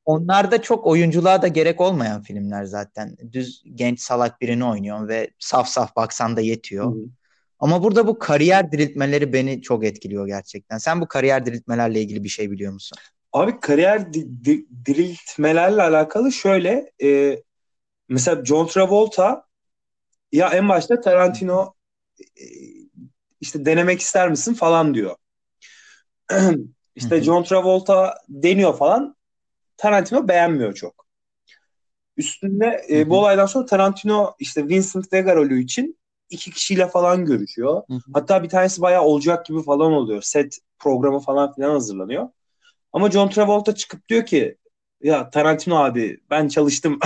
[0.04, 3.16] Onlar da çok oyunculuğa da gerek olmayan filmler zaten.
[3.32, 6.94] Düz genç salak birini oynuyor ve saf saf baksan da yetiyor.
[6.94, 6.98] Hı.
[7.58, 10.78] Ama burada bu kariyer diriltmeleri beni çok etkiliyor gerçekten.
[10.78, 12.98] Sen bu kariyer diriltmelerle ilgili bir şey biliyor musun?
[13.32, 17.38] Abi kariyer di- di- diriltmelerle alakalı şöyle e,
[18.08, 19.44] mesela John Travolta
[20.32, 21.74] ya en başta Tarantino
[22.20, 22.44] e,
[23.40, 25.16] işte denemek ister misin falan diyor.
[26.94, 29.16] İşte John Travolta deniyor falan.
[29.76, 31.06] Tarantino beğenmiyor çok.
[32.16, 35.98] Üstünde e, bu olaydan sonra Tarantino işte Vincent Vega rolü için
[36.30, 37.82] iki kişiyle falan görüşüyor.
[37.88, 38.00] Hı hı.
[38.14, 40.22] Hatta bir tanesi bayağı olacak gibi falan oluyor.
[40.22, 42.28] Set programı falan filan hazırlanıyor.
[42.92, 44.56] Ama John Travolta çıkıp diyor ki
[45.02, 46.98] ya Tarantino abi ben çalıştım.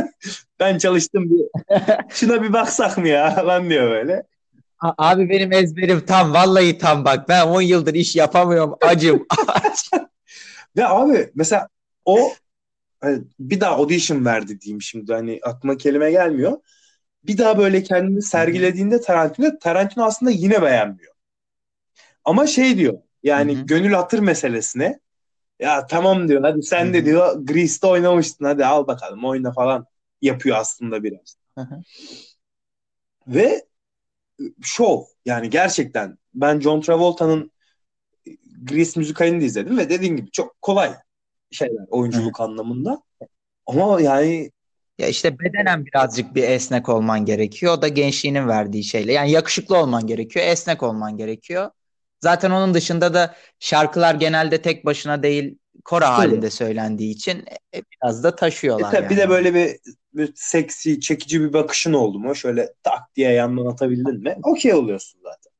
[0.60, 1.48] ben çalıştım bir
[2.08, 4.22] şuna bir baksak mı ya lan diyor böyle.
[4.80, 9.26] Abi benim ezberim tam vallahi tam bak ben 10 yıldır iş yapamıyorum acım.
[10.76, 11.68] Ve abi mesela
[12.04, 12.32] o
[13.00, 16.58] hani bir daha audition verdi diyeyim şimdi hani aklıma kelime gelmiyor
[17.24, 21.14] bir daha böyle kendini sergilediğinde Tarantino Tarantino aslında yine beğenmiyor.
[22.24, 23.66] Ama şey diyor yani Hı-hı.
[23.66, 25.00] gönül hatır meselesine
[25.60, 26.92] ya tamam diyor hadi sen Hı-hı.
[26.94, 29.86] de diyor Grease'de oynamıştın hadi al bakalım oyna falan
[30.22, 31.36] yapıyor aslında biraz.
[31.58, 31.82] Hı-hı.
[33.26, 33.66] Ve
[34.62, 37.50] şov yani gerçekten ben John Travolta'nın
[38.62, 40.94] Grease müzikalini de izledim ve dediğim gibi çok kolay
[41.50, 42.46] şeyler oyunculuk Hı-hı.
[42.46, 43.02] anlamında.
[43.66, 44.50] Ama yani
[44.98, 47.78] ya işte bedenen birazcık bir esnek olman gerekiyor.
[47.78, 49.12] O da gençliğinin verdiği şeyle.
[49.12, 51.70] Yani yakışıklı olman gerekiyor, esnek olman gerekiyor.
[52.20, 56.16] Zaten onun dışında da şarkılar genelde tek başına değil kora tabii.
[56.16, 58.92] halinde söylendiği için e, biraz da taşıyorlar.
[58.92, 59.10] E yani.
[59.10, 59.76] Bir de böyle bir,
[60.12, 62.34] bir seksi, çekici bir bakışın oldu mu?
[62.34, 64.36] Şöyle tak diye yandan atabildin mi?
[64.42, 65.52] Okey oluyorsun zaten.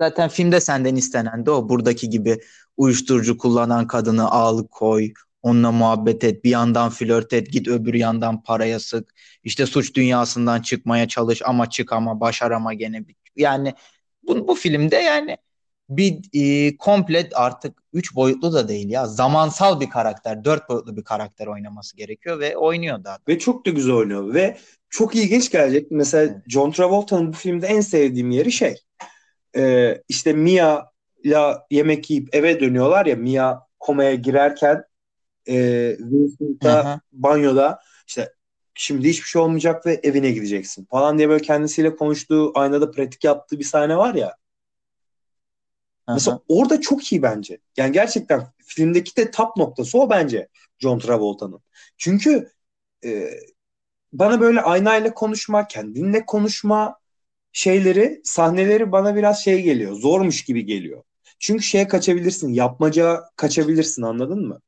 [0.00, 1.68] Zaten filmde senden istenen de o.
[1.68, 2.40] Buradaki gibi
[2.76, 6.44] uyuşturucu kullanan kadını al koy, Onunla muhabbet et.
[6.44, 7.52] Bir yandan flört et.
[7.52, 9.14] Git öbür yandan paraya sık.
[9.44, 13.04] İşte suç dünyasından çıkmaya çalış ama çık ama başarama gene.
[13.36, 13.74] Yani
[14.22, 15.36] bu, bu filmde yani
[15.88, 19.06] bir e, komple artık üç boyutlu da değil ya.
[19.06, 23.18] Zamansal bir karakter, dört boyutlu bir karakter oynaması gerekiyor ve oynuyor da.
[23.28, 24.56] Ve çok da güzel oynuyor ve
[24.90, 25.90] çok ilginç gelecek.
[25.90, 26.36] Mesela evet.
[26.48, 28.74] John Travolta'nın bu filmde en sevdiğim yeri şey.
[29.56, 30.84] E, işte Mia
[31.24, 34.84] ya yemek yiyip eve dönüyorlar ya Mia komaya girerken
[35.48, 35.56] e,
[35.98, 38.32] Vincent'a banyoda işte
[38.74, 43.58] şimdi hiçbir şey olmayacak ve evine gideceksin falan diye böyle kendisiyle konuştuğu aynada pratik yaptığı
[43.58, 44.36] bir sahne var ya.
[46.08, 47.58] Mesela orada çok iyi bence.
[47.76, 51.60] Yani gerçekten filmdeki de top noktası o bence John Travolta'nın.
[51.96, 52.50] Çünkü
[53.04, 53.30] e,
[54.12, 56.98] bana böyle aynayla konuşma, kendinle konuşma
[57.52, 59.92] şeyleri, sahneleri bana biraz şey geliyor.
[59.92, 61.02] Zormuş gibi geliyor.
[61.38, 64.60] Çünkü şeye kaçabilirsin, yapmaca kaçabilirsin anladın mı?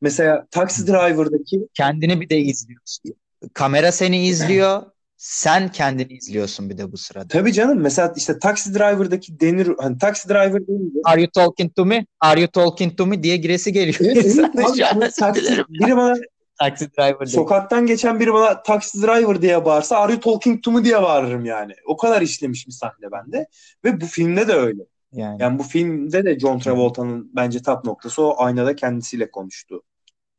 [0.00, 3.14] Mesela Taxi Driver'daki kendini bir de izliyorsun.
[3.54, 4.82] Kamera seni izliyor.
[5.16, 7.28] Sen kendini izliyorsun bir de bu sırada.
[7.28, 7.80] Tabii canım.
[7.80, 12.06] Mesela işte Taxi Driver'daki denir hani Taxi Driver deyince Are you talking to me?
[12.20, 13.96] Are you talking to me diye giresi geliyor.
[14.00, 16.14] Evet, evet, abi, taksi, biri bana
[16.60, 17.36] Taxi driver değil.
[17.36, 21.44] sokaktan geçen biri bana taxi driver diye bağırsa are you talking to me diye bağırırım
[21.44, 21.72] yani.
[21.86, 23.46] O kadar işlemiş bir sahne bende.
[23.84, 24.82] Ve bu filmde de öyle.
[25.12, 25.42] Yani.
[25.42, 29.82] Yani bu filmde de John Travolta'nın bence top noktası o aynada kendisiyle konuştu.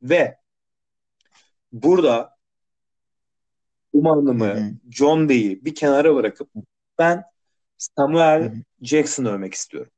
[0.02, 0.38] Ve
[1.72, 2.36] burada
[3.94, 4.72] Uma Hanım'ı, Hı hı.
[4.92, 6.50] John Bey'i bir kenara bırakıp
[7.00, 7.24] ben
[7.78, 8.54] Samuel Hı hı.
[8.82, 9.92] Jackson'ı övmek istiyorum.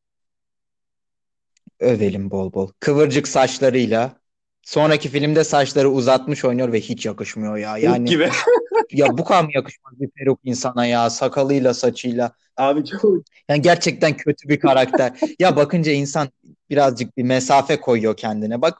[1.79, 2.71] Övelim bol bol.
[2.79, 4.23] Kıvırcık saçlarıyla.
[4.61, 7.77] Sonraki filmde saçları uzatmış oynuyor ve hiç yakışmıyor ya.
[7.77, 7.83] Yani...
[7.85, 8.29] Yani gibi.
[8.91, 12.31] ya bu kadar mı yakışmaz bir peruk insana ya sakalıyla saçıyla.
[12.57, 13.03] Abi çok
[13.49, 15.19] Yani gerçekten kötü bir karakter.
[15.39, 16.29] ya bakınca insan
[16.69, 18.61] birazcık bir mesafe koyuyor kendine.
[18.61, 18.77] Bak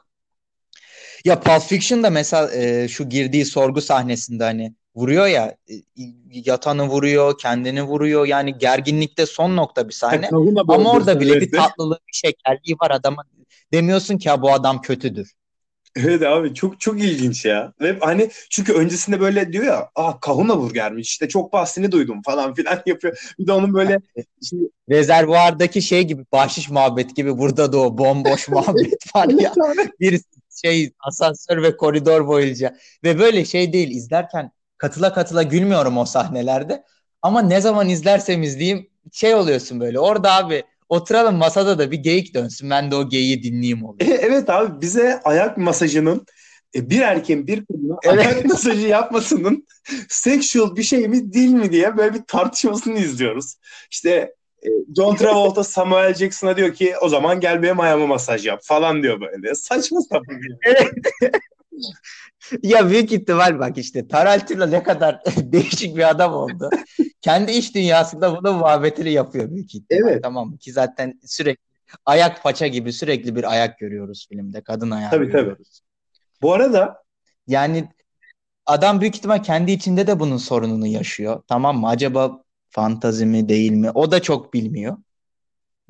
[1.24, 5.74] ya Pulp Fiction'da mesela e, şu girdiği sorgu sahnesinde hani vuruyor ya e,
[6.30, 8.26] yatanı vuruyor, kendini vuruyor.
[8.26, 10.28] Yani gerginlikte son nokta bir sahne.
[10.68, 13.24] Ama orada bile bir tatlılığı, bir şekerliği var adamın.
[13.72, 15.32] Demiyorsun ki ha bu adam kötüdür.
[15.96, 17.72] Evet abi çok çok ilginç ya.
[17.80, 22.54] Ve hani çünkü öncesinde böyle diyor ya, ah kahuna burgermiş işte çok bahsini duydum falan
[22.54, 23.34] filan yapıyor.
[23.38, 24.00] Bir de onun böyle
[24.42, 24.56] işte,
[24.90, 29.52] Rezervuardaki şey gibi bahşiş muhabbet gibi burada da o bomboş muhabbet var ya.
[30.00, 30.20] Bir
[30.62, 36.84] şey asansör ve koridor boyunca ve böyle şey değil izlerken katıla katıla gülmüyorum o sahnelerde
[37.22, 42.34] ama ne zaman izlersem izleyeyim şey oluyorsun böyle orada abi oturalım masada da bir geyik
[42.34, 44.10] dönsün ben de o geyiği dinleyeyim oluyor.
[44.20, 46.26] evet abi bize ayak masajının
[46.74, 48.26] e, bir erkeğin bir kadına Evet.
[48.26, 49.66] ayak masajı yapmasının
[50.08, 53.54] sexual bir şey mi değil mi diye böyle bir tartışmasını izliyoruz.
[53.90, 54.34] İşte e,
[54.96, 59.20] John Travolta Samuel Jackson'a diyor ki o zaman gel benim ayağıma masaj yap falan diyor
[59.20, 59.54] böyle.
[59.54, 60.38] Saçma sapan.
[60.66, 60.92] Evet.
[62.62, 66.70] ya büyük ihtimal bak işte Tarantino ne kadar değişik bir adam oldu.
[67.20, 70.02] Kendi iş dünyasında bunun muhabbetini yapıyor büyük ihtimal.
[70.10, 70.22] Evet.
[70.22, 70.58] Tamam mı?
[70.58, 71.62] Ki zaten sürekli
[72.06, 74.60] ayak paça gibi sürekli bir ayak görüyoruz filmde.
[74.60, 75.32] Kadın ayağı Tabii, tabii.
[75.32, 75.80] görüyoruz.
[76.42, 77.04] Bu arada
[77.46, 77.88] Yani
[78.66, 81.42] adam büyük ihtimal kendi içinde de bunun sorununu yaşıyor.
[81.48, 81.88] Tamam mı?
[81.88, 82.43] Acaba
[82.74, 83.90] fantazi mi değil mi?
[83.90, 84.96] O da çok bilmiyor.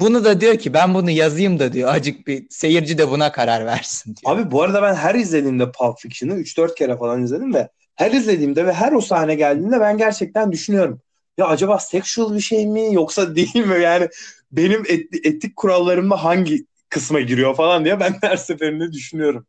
[0.00, 1.94] Bunu da diyor ki ben bunu yazayım da diyor.
[1.94, 4.36] Acık bir seyirci de buna karar versin diyor.
[4.36, 8.66] Abi bu arada ben her izlediğimde Pulp Fiction'ı 3-4 kere falan izledim ve her izlediğimde
[8.66, 11.00] ve her o sahne geldiğinde ben gerçekten düşünüyorum.
[11.38, 13.82] Ya acaba sexual bir şey mi yoksa değil mi?
[13.82, 14.08] Yani
[14.52, 19.46] benim et- etik kurallarımda hangi kısma giriyor falan diye ben her seferinde düşünüyorum.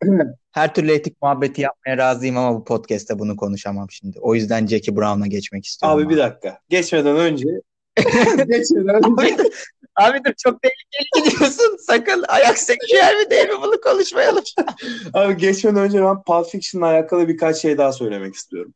[0.58, 4.18] Her türlü etik muhabbeti yapmaya razıyım ama bu podcast'te bunu konuşamam şimdi.
[4.20, 5.98] O yüzden Jackie Brown'a geçmek istiyorum.
[5.98, 6.58] Abi bir dakika.
[6.68, 7.44] Geçmeden önce
[8.48, 9.36] geçmeden önce Abi,
[9.96, 11.76] abi dur çok tehlikeli gidiyorsun.
[11.86, 14.44] Sakın ayak sektüel mi değil mi bunu konuşmayalım.
[15.14, 18.74] abi geçmeden önce ben Pulp Fiction'la alakalı birkaç şey daha söylemek istiyorum.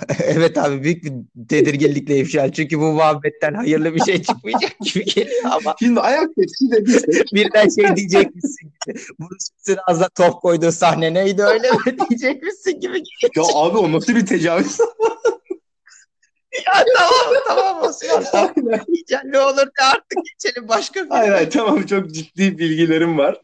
[0.24, 1.12] evet abi büyük bir
[1.48, 2.52] tedirginlikle ifşa.
[2.52, 7.68] Çünkü bu muhabbetten hayırlı bir şey çıkmayacak gibi geliyor ama Şimdi ayak tepsi dediysek birden
[7.68, 8.98] şey diyecek misin gibi.
[9.20, 11.78] Bruce ağzına top koyduğu sahne neydi öyle mi
[12.10, 13.30] diyecek misin gibi geliyor.
[13.36, 14.78] ya abi o nasıl bir tecavüz?
[16.66, 18.54] Ya tamam tamam Osman.
[19.24, 23.40] Ne olur da artık geçelim başka bir Hayır hayır tamam çok ciddi bilgilerim var.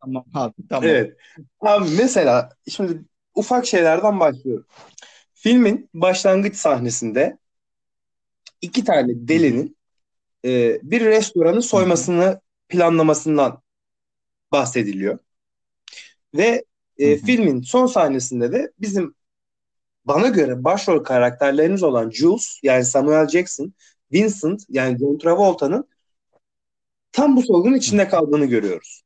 [0.00, 0.84] Tamam abi tamam.
[0.88, 1.16] Evet.
[1.60, 3.04] Abi mesela şimdi
[3.36, 4.66] ufak şeylerden başlıyorum.
[5.34, 7.38] Filmin başlangıç sahnesinde
[8.60, 9.76] iki tane delinin
[10.44, 13.62] e, bir restoranı soymasını planlamasından
[14.52, 15.18] bahsediliyor.
[16.34, 16.64] Ve
[16.98, 19.14] e, filmin son sahnesinde de bizim
[20.04, 23.74] bana göre başrol karakterlerimiz olan Jules yani Samuel Jackson,
[24.12, 25.88] Vincent yani John Travolta'nın
[27.12, 29.05] tam bu soygunun içinde kaldığını görüyoruz.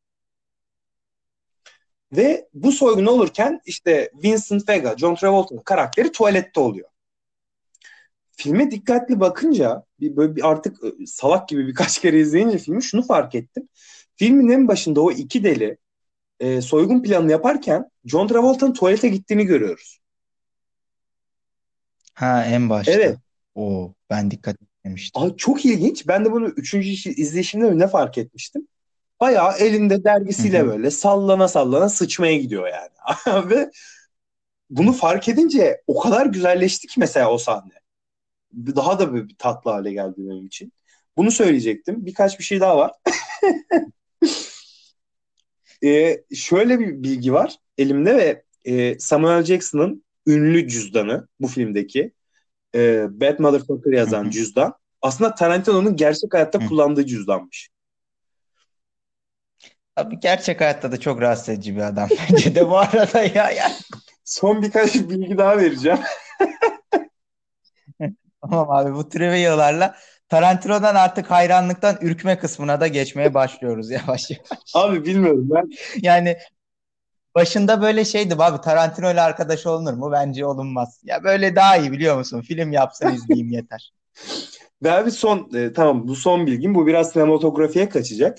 [2.12, 6.88] Ve bu soygun olurken işte Vincent Vega, John Travolta'nın karakteri tuvalette oluyor.
[8.31, 13.03] Filme dikkatli bakınca bir, böyle bir artık e, salak gibi birkaç kere izleyince filmi şunu
[13.03, 13.68] fark ettim.
[14.16, 15.77] Filmin en başında o iki deli
[16.40, 20.01] e, soygun planını yaparken John Travolta'nın tuvalete gittiğini görüyoruz.
[22.14, 22.92] Ha en başta.
[22.92, 23.18] Evet.
[23.55, 25.23] Oo, ben dikkat etmemiştim.
[25.23, 26.09] Aa, çok ilginç.
[26.09, 28.68] Ben de bunu üçüncü işi- izleyişimde ne fark etmiştim.
[29.20, 33.48] Bayağı elinde dergisiyle böyle sallana sallana sıçmaya gidiyor yani.
[33.50, 33.70] Ve
[34.70, 37.72] bunu fark edince o kadar güzelleşti ki mesela o sahne.
[38.54, 40.72] daha da bir tatlı hale geldi benim için.
[41.16, 42.06] Bunu söyleyecektim.
[42.06, 42.92] Birkaç bir şey daha var.
[45.85, 52.12] ee, şöyle bir bilgi var elimde ve e, Samuel Jackson'ın ünlü cüzdanı bu filmdeki
[52.74, 57.70] e, Bad Motherfucker yazan cüzdan aslında Tarantino'nun gerçek hayatta kullandığı cüzdanmış.
[60.00, 63.50] Abi gerçek hayatta da çok rahatsız edici bir adam bence de bu arada ya.
[63.50, 63.72] ya.
[64.24, 65.98] Son birkaç bilgi daha vereceğim.
[68.42, 69.94] Tamam abi bu trivialarla
[70.28, 74.74] Tarantino'dan artık hayranlıktan ürkme kısmına da geçmeye başlıyoruz yavaş yavaş.
[74.74, 75.70] Abi bilmiyorum ben.
[76.02, 76.36] Yani
[77.34, 80.12] başında böyle şeydi abi Tarantino ile arkadaş olunur mu?
[80.12, 81.00] Bence olunmaz.
[81.04, 82.40] Ya böyle daha iyi biliyor musun?
[82.40, 83.92] Film yapsa izleyeyim yeter.
[84.82, 86.74] Ve abi son e, tamam bu son bilgim.
[86.74, 88.38] Bu biraz sinematografiye kaçacak.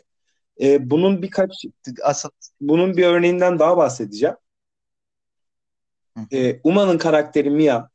[0.62, 1.66] E, bunun birkaç
[2.62, 4.36] bunun bir örneğinden daha bahsedeceğim.
[6.32, 7.88] E, Uma'nın karakteri Mia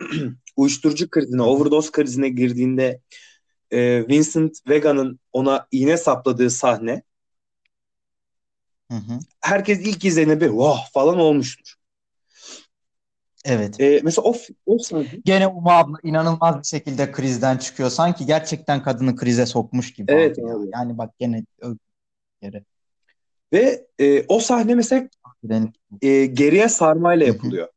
[0.56, 3.00] uyuşturucu krizine, overdose krizine girdiğinde
[3.70, 7.02] e, Vincent Vega'nın ona iğne sapladığı sahne
[8.90, 9.18] Hı hı.
[9.40, 11.74] herkes ilk izlediğinde bir vah falan olmuştur.
[13.44, 13.80] Evet.
[13.80, 14.34] E, mesela o,
[14.66, 17.90] o sahne Gene Uma abla inanılmaz bir şekilde krizden çıkıyor.
[17.90, 20.70] Sanki gerçekten kadını krize sokmuş gibi Evet abi.
[20.72, 21.44] Yani bak gene
[22.44, 22.64] yere.
[23.52, 25.08] ve e, o sahne mesela
[26.02, 27.68] e, geriye sarmayla yapılıyor.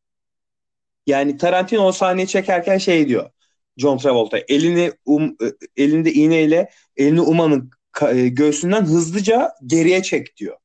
[1.08, 3.30] Yani Tarantino o sahneyi çekerken şey diyor.
[3.77, 5.45] John Travolta elini um, e,
[5.77, 10.58] elinde iğneyle elini Uma'nın e, göğsünden hızlıca geriye çek diyor.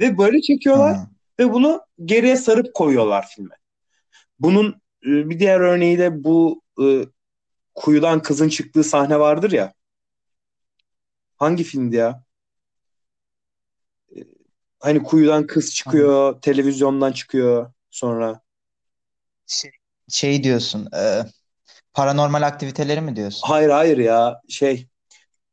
[0.00, 1.06] Ve böyle çekiyorlar Hı.
[1.38, 3.54] ve bunu geriye sarıp koyuyorlar filme.
[4.38, 4.68] Bunun
[5.06, 7.04] e, bir diğer örneği de bu e,
[7.74, 9.72] kuyudan kızın çıktığı sahne vardır ya.
[11.36, 12.22] Hangi filmdi ya?
[14.80, 18.40] Hani kuyudan kız çıkıyor, televizyondan çıkıyor sonra.
[19.46, 19.70] Şey,
[20.08, 20.88] şey diyorsun.
[20.96, 21.22] e,
[21.94, 23.48] paranormal aktiviteleri mi diyorsun?
[23.48, 24.88] Hayır hayır ya şey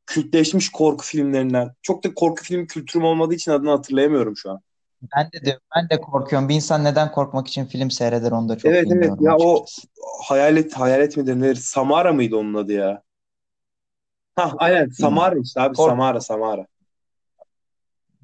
[0.07, 1.75] kültleşmiş korku filmlerinden.
[1.83, 4.61] Çok da korku film kültürüm olmadığı için adını hatırlayamıyorum şu an.
[5.15, 6.49] Ben de diyorum, ben de korkuyorum.
[6.49, 8.91] Bir insan neden korkmak için film seyreder onu da çok Evet, evet.
[8.91, 9.87] bilmiyorum Ya o- açıkçası.
[10.23, 11.55] Hayalet hayalet midir nedir?
[11.55, 13.03] Samara mıydı onun adı ya?
[14.35, 16.67] Ha aynen Samara işte abi Kork- Samara Samara.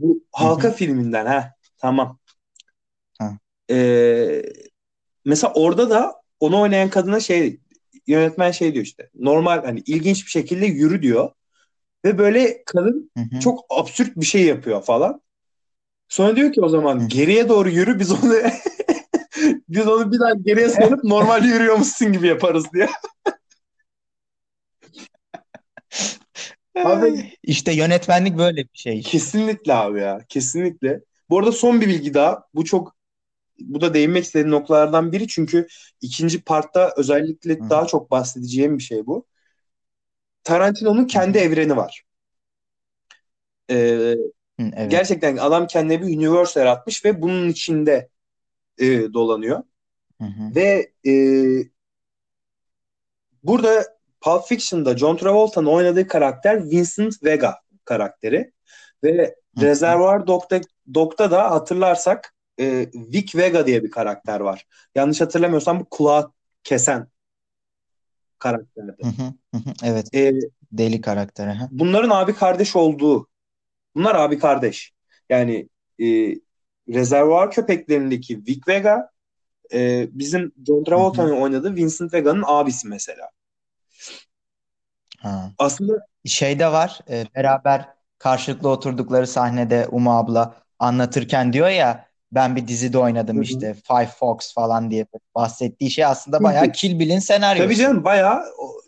[0.01, 1.53] Bu halka filminden ha.
[1.77, 2.19] Tamam.
[3.19, 3.37] Ha.
[3.69, 4.41] Ee,
[5.25, 7.59] mesela orada da onu oynayan kadına şey
[8.07, 9.09] yönetmen şey diyor işte.
[9.15, 11.29] Normal hani ilginç bir şekilde yürü diyor.
[12.05, 13.39] Ve böyle kadın Hı hı.
[13.39, 15.21] çok absürt bir şey yapıyor falan.
[16.09, 17.07] Sonra diyor ki o zaman Hı.
[17.07, 18.33] geriye doğru yürü biz onu
[19.69, 22.89] biz onu bir daha geriye sarıp normal yürüyormuşsun gibi yaparız diye.
[26.75, 29.01] Abi- İşte yönetmenlik böyle bir şey.
[29.01, 30.19] Kesinlikle abi ya.
[30.29, 31.01] Kesinlikle.
[31.29, 32.43] Bu arada son bir bilgi daha.
[32.53, 32.95] Bu çok
[33.59, 35.67] bu da değinmek istediğim noktalardan biri çünkü
[36.01, 37.69] ikinci partta özellikle Hı.
[37.69, 39.25] daha çok bahsedeceğim bir şey bu.
[40.43, 42.03] Tarantino'nun kendi evreni var.
[43.69, 44.15] Ee,
[44.59, 44.91] Hı, evet.
[44.91, 48.09] Gerçekten adam kendine bir universe yaratmış ve bunun içinde
[48.77, 49.63] e, dolanıyor.
[50.19, 50.55] Hı hı.
[50.55, 51.13] Ve e,
[53.43, 53.85] burada
[54.21, 58.51] Pulp Fiction'da John Travolta'nın oynadığı karakter Vincent Vega karakteri.
[59.03, 59.65] Ve Hı.
[59.65, 60.61] Reservoir Dog'da,
[60.93, 64.65] Dog'da da hatırlarsak e, Vic Vega diye bir karakter var.
[64.95, 66.31] Yanlış hatırlamıyorsam bu kulağı
[66.63, 67.07] kesen
[68.39, 68.95] karakterdi.
[69.01, 69.73] Hı hı, hı hı.
[69.83, 70.33] Evet, E,
[70.71, 71.49] deli karakteri.
[71.49, 71.67] hı.
[71.71, 73.27] bunların abi kardeş olduğu,
[73.95, 74.93] bunlar abi kardeş.
[75.29, 75.69] Yani
[76.01, 76.05] e,
[76.89, 79.09] Rezervuar Köpeklerindeki Vic Vega
[79.73, 83.29] e, bizim John Travolta'nın oynadığı Vincent Vega'nın abisi mesela.
[85.21, 85.51] Ha.
[85.57, 85.93] Aslında
[86.25, 87.85] Şey de var, e, beraber
[88.17, 93.43] karşılıklı oturdukları sahnede Uma abla anlatırken diyor ya ben bir dizide oynadım Hı hı.
[93.43, 95.05] işte Five Fox falan diye
[95.35, 96.71] bahsettiği şey aslında bayağı.
[96.71, 97.65] Kill Bill'in senaryosu.
[97.67, 98.43] tabii canım bayağı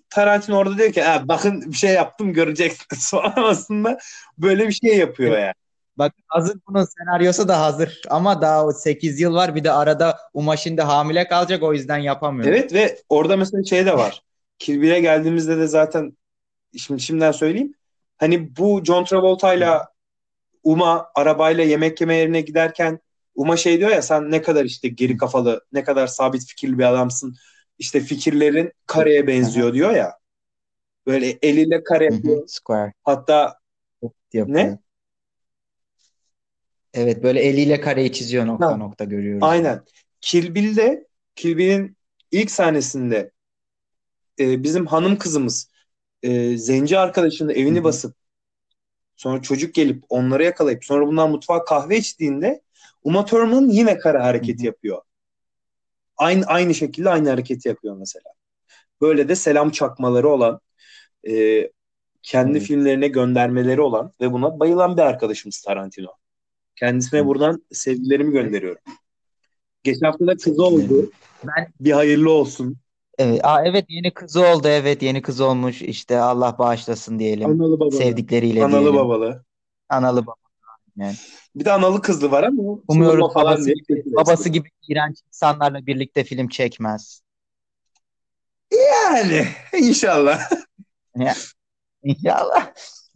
[0.09, 3.97] Tarantino orada diyor ki "Ha, bakın bir şey yaptım göreceksiniz falan aslında
[4.37, 5.53] böyle bir şey yapıyor yani.
[5.97, 10.17] Bak hazır bunun senaryosu da hazır ama daha o 8 yıl var bir de arada
[10.33, 12.47] Uma şimdi hamile kalacak o yüzden yapamıyor.
[12.49, 14.21] Evet ve orada mesela şey de var.
[14.59, 16.17] Kill Bill'e geldiğimizde de zaten
[16.77, 17.73] şimdi şimdiden söyleyeyim.
[18.17, 19.93] Hani bu John Travolta'yla
[20.63, 22.99] Uma arabayla yemek yeme yerine giderken
[23.36, 26.84] Uma şey diyor ya sen ne kadar işte geri kafalı, ne kadar sabit fikirli bir
[26.84, 27.36] adamsın.
[27.80, 30.17] İşte fikirlerin kareye benziyor diyor ya.
[31.07, 32.47] Böyle eliyle kare yapıyor.
[32.47, 33.59] Square Hatta
[34.34, 34.47] yapıyor.
[34.47, 34.80] Ne?
[36.93, 38.78] Evet böyle eliyle kareyi çiziyor nokta Ha.
[38.78, 39.43] nokta görüyoruz.
[39.43, 39.82] aynen.
[40.21, 40.55] Kill
[41.57, 41.97] Bill'in
[42.32, 43.32] ilk sahnesinde
[44.39, 45.72] e, bizim hanım kızımız
[46.24, 47.84] e, zenci arkadaşının evini Hı hı.
[47.84, 48.15] basıp
[49.15, 52.61] sonra çocuk gelip onları yakalayıp sonra bundan mutfağa kahve içtiğinde
[53.03, 54.65] Uma Thurman yine kare hareketi Hı hı.
[54.65, 55.01] yapıyor.
[56.17, 58.24] Aynı aynı şekilde aynı hareketi yapıyor mesela.
[59.01, 60.59] böyle de selam çakmaları olan
[61.28, 61.69] e,
[62.21, 62.67] kendi Evet.
[62.67, 66.09] filmlerine göndermeleri olan ve buna bayılan bir arkadaşımız Tarantino.
[66.76, 67.28] Kendisine Evet.
[67.28, 68.82] buradan sevgilerimi gönderiyorum.
[69.84, 71.11] Geçen hafta da kızı oldu.
[71.43, 72.78] Ben Bir hayırlı olsun.
[73.18, 77.49] Evet, aa, evet yeni kızı oldu evet yeni kız olmuş işte Allah bağışlasın diyelim.
[77.49, 77.91] Analı babalı.
[77.91, 78.95] Sevdikleriyle Analı diyelim.
[78.95, 79.45] babalı.
[79.89, 80.38] Analı babalı.
[80.97, 81.16] Yani.
[81.55, 85.18] Bir de analı kızlı var ama Umuyoruz çıldırma falan babası diye gibi, babası gibi iğrenç
[85.28, 87.22] insanlarla birlikte film çekmez.
[88.72, 90.49] Yani inşallah.
[91.18, 91.34] Ya,
[92.03, 92.74] İnşallah.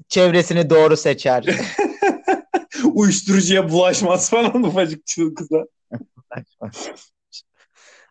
[0.09, 1.45] Çevresini doğru seçer.
[2.93, 5.03] Uyuşturucuya bulaşmaz falan ufacık
[5.35, 5.65] kıza.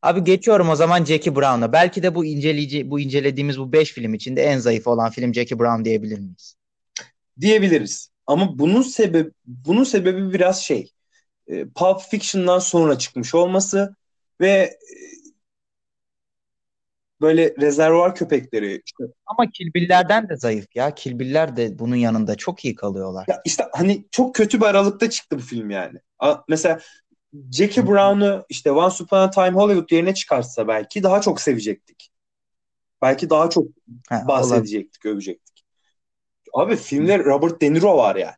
[0.07, 1.73] Abi geçiyorum o zaman Jackie Brown'a.
[1.73, 5.59] Belki de bu inceleyici, bu incelediğimiz bu 5 film içinde en zayıf olan film Jackie
[5.59, 6.57] Brown diyebilir miyiz?
[7.41, 8.11] Diyebiliriz.
[8.27, 10.93] Ama bunun sebebi bunun sebebi biraz şey.
[11.47, 13.97] e, Pulp Fiction'dan sonra çıkmış olması
[14.41, 14.79] ve e,
[17.21, 20.95] böyle rezervuar köpekleri işte, Ama Kill Bill'lerden de zayıf ya.
[20.95, 23.25] Kill Bill'ler de bunun yanında çok iyi kalıyorlar.
[23.29, 25.99] ya işte hani çok kötü bir aralıkta çıktı bu film yani.
[26.49, 26.81] Mesela
[27.53, 32.11] Jackie Brown'u işte Once Upon a Time Hollywood yerine çıkarsa belki daha çok sevecektik.
[33.03, 33.67] Belki daha çok
[34.09, 34.29] Ha, olabilir.
[34.29, 35.65] bahsedecektik, övecektik.
[36.55, 38.35] Abi filmde Robert De Niro var yani.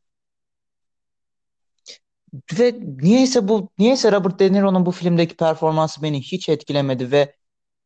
[2.59, 7.35] Ve niyeyse bu niyeyse Robert De Niro'nun bu filmdeki performansı beni hiç etkilemedi ve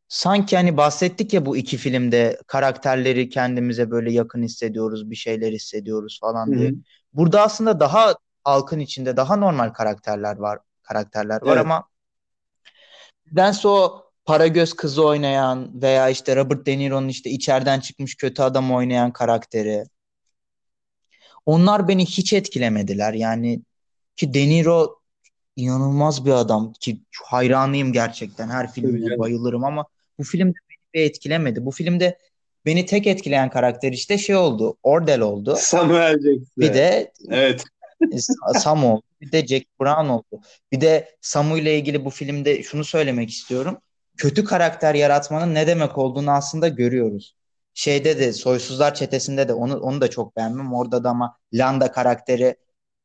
[0.07, 6.19] sanki hani bahsettik ya bu iki filmde karakterleri kendimize böyle yakın hissediyoruz, bir şeyler hissediyoruz
[6.21, 6.69] falan diye.
[6.69, 6.75] Hı hı.
[7.13, 11.65] Burada aslında daha halkın içinde daha normal karakterler var, karakterler var Evet.
[11.65, 11.83] ama
[13.31, 18.71] nedense o Paragöz kızı oynayan veya işte Robert De Niro'nun işte içeriden çıkmış kötü adam
[18.71, 19.83] oynayan karakteri
[21.45, 23.13] onlar beni hiç etkilemediler.
[23.13, 23.61] Yani
[24.15, 24.99] ki De Niro
[25.55, 28.49] inanılmaz bir adam ki hayranıyım gerçekten.
[28.49, 29.85] Her filmine bayılırım ama
[30.19, 31.65] bu filmde beni bir etkilemedi.
[31.65, 32.17] Bu filmde
[32.65, 34.77] beni tek etkileyen karakter işte şey oldu.
[34.83, 35.55] Ordel oldu.
[35.59, 36.45] Samuel Jackson.
[36.57, 37.63] Bir de Evet.
[38.53, 39.03] Sam oldu.
[39.21, 40.41] Bir de Jack Brown oldu.
[40.71, 43.77] Bir de Samu ile ilgili bu filmde şunu söylemek istiyorum.
[44.17, 47.35] Kötü karakter yaratmanın ne demek olduğunu aslında görüyoruz.
[47.73, 50.73] Şeyde de Soysuzlar Çetesi'nde de onu onu da çok beğendim.
[50.73, 52.55] Orada da ama Landa karakteri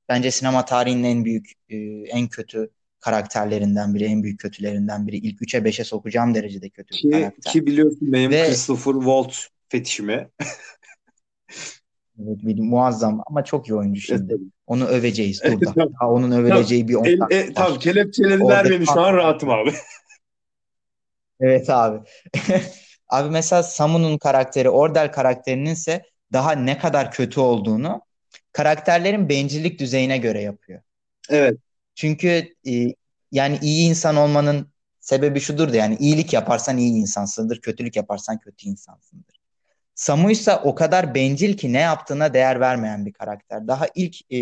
[0.09, 1.77] bence sinema tarihinin en büyük e,
[2.09, 2.71] en kötü
[3.01, 5.17] karakterlerinden biri, en büyük kötülerinden biri.
[5.17, 7.53] İlk 3'e 5'e sokacağım derecede kötü bir Ki, karakter.
[7.53, 10.29] ki biliyorsun benim Ve- Christopher Waltz fetişimi.
[12.23, 14.33] Evet, bir muazzam ama çok iyi oyuncu şimdi.
[14.33, 14.43] Evet.
[14.67, 15.73] Onu öveceğiz Evet, burada.
[15.75, 15.93] tamam.
[16.01, 19.51] Daha onun övüleceği bir 10 El, dakika e, tamam kelepçelediler Orada- beni şu an rahatım
[19.51, 19.73] abi.
[21.41, 21.99] Evet abi.
[23.09, 26.03] Abi mesela Samu'nun karakteri, Ordel karakterinin ise
[26.33, 28.03] daha ne kadar kötü olduğunu
[28.53, 30.81] karakterlerin bencillik düzeyine göre yapıyor.
[31.31, 31.59] Evet.
[31.95, 32.95] Çünkü e,
[33.33, 34.69] yani iyi insan olmanın
[35.01, 39.38] sebebi şudur da yani iyilik yaparsan iyi insansındır, kötülük yaparsan kötü insansındır.
[39.99, 43.69] Samu ise o kadar bencil ki ne yaptığına değer vermeyen bir karakter.
[43.69, 44.39] Daha ilk e,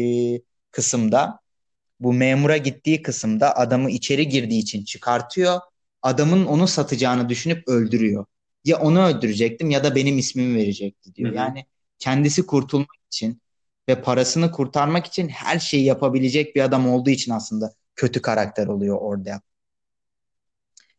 [0.71, 1.41] kısımda
[2.01, 5.61] bu memura gittiği kısımda adamı içeri girdiği için çıkartıyor.
[6.03, 8.27] Adamın onu satacağını düşünüp öldürüyor.
[8.65, 11.31] Ya onu öldürecektim ya da benim ismimi verecekti diyor.
[11.31, 11.37] Hı hı.
[11.37, 11.67] Yani
[11.99, 13.41] kendisi kurtulmak için
[13.89, 18.99] ve parasını kurtarmak için her şeyi yapabilecek bir adam olduğu için aslında kötü karakter oluyor
[19.01, 19.41] orada.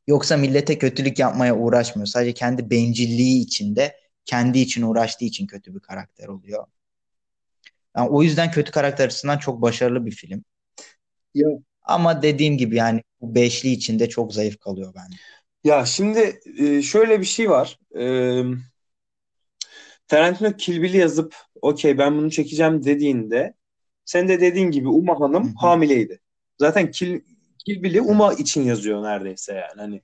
[0.08, 2.08] Yoksa millete kötülük yapmaya uğraşmıyor.
[2.08, 6.67] Sadece kendi bencilliği içinde, kendi için uğraştığı için kötü bir karakter oluyor.
[7.97, 10.43] Yani o yüzden kötü karakter açısından çok başarılı bir film.
[11.34, 11.47] Ya.
[11.82, 15.17] Ama dediğim gibi yani bu beşli içinde çok zayıf kalıyor bence.
[15.63, 17.80] Ya şimdi e, şöyle bir şey var.
[17.99, 18.03] E,
[20.07, 23.53] Tarantino Kill Bill'i yazıp okey ben bunu çekeceğim dediğinde
[24.05, 25.53] sen de dediğin gibi Uma Hanım Hı hı.
[25.57, 26.19] hamileydi.
[26.59, 27.21] Zaten Kill,
[27.65, 29.82] Kill Bill'i Uma için yazıyor neredeyse yani.
[29.82, 30.01] Hani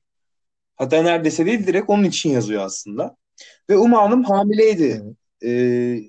[0.75, 3.17] hatta neredeyse değil direkt onun için yazıyor aslında.
[3.69, 5.03] Ve Uma Hanım hamileydi.
[5.03, 5.15] Evet.
[5.43, 6.03] E,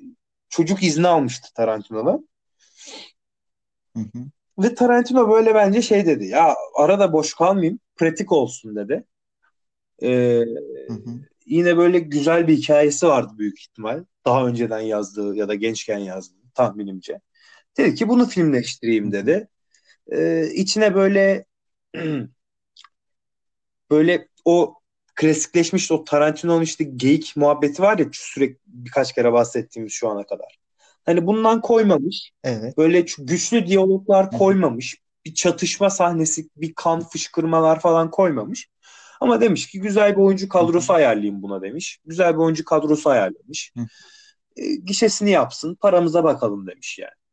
[0.48, 2.28] çocuk izni almıştı Tarantino'dan.
[3.96, 4.18] Hı hı.
[4.58, 6.24] Ve Tarantino böyle bence şey dedi.
[6.26, 7.80] Ya arada boş kalmayayım.
[7.96, 9.04] Pratik olsun dedi.
[10.02, 10.44] Ee,
[10.88, 11.20] Hı hı.
[11.46, 14.04] yine böyle güzel bir hikayesi vardı büyük ihtimal.
[14.24, 17.20] Daha önceden yazdığı ya da gençken yazdığı tahminimce.
[17.76, 19.48] Dedi ki bunu filmleştireyim dedi.
[20.12, 21.46] Ee, içine böyle
[23.90, 24.74] böyle o
[25.14, 30.58] klasikleşmiş o Tarantino'nun işte geyik muhabbeti var ya sürekli birkaç kere bahsettiğimiz şu ana kadar.
[31.06, 32.30] Hani bundan koymamış.
[32.44, 32.78] Evet.
[32.78, 34.96] Böyle güçlü diyaloglar koymamış.
[35.24, 38.68] Bir çatışma sahnesi, bir kan fışkırmalar falan koymamış.
[39.20, 41.98] Ama demiş ki güzel bir oyuncu kadrosu ayarlayayım buna demiş.
[42.04, 43.72] Güzel bir oyuncu kadrosu ayarlamış.
[44.56, 47.23] E, gişesini yapsın, paramıza bakalım demiş yani.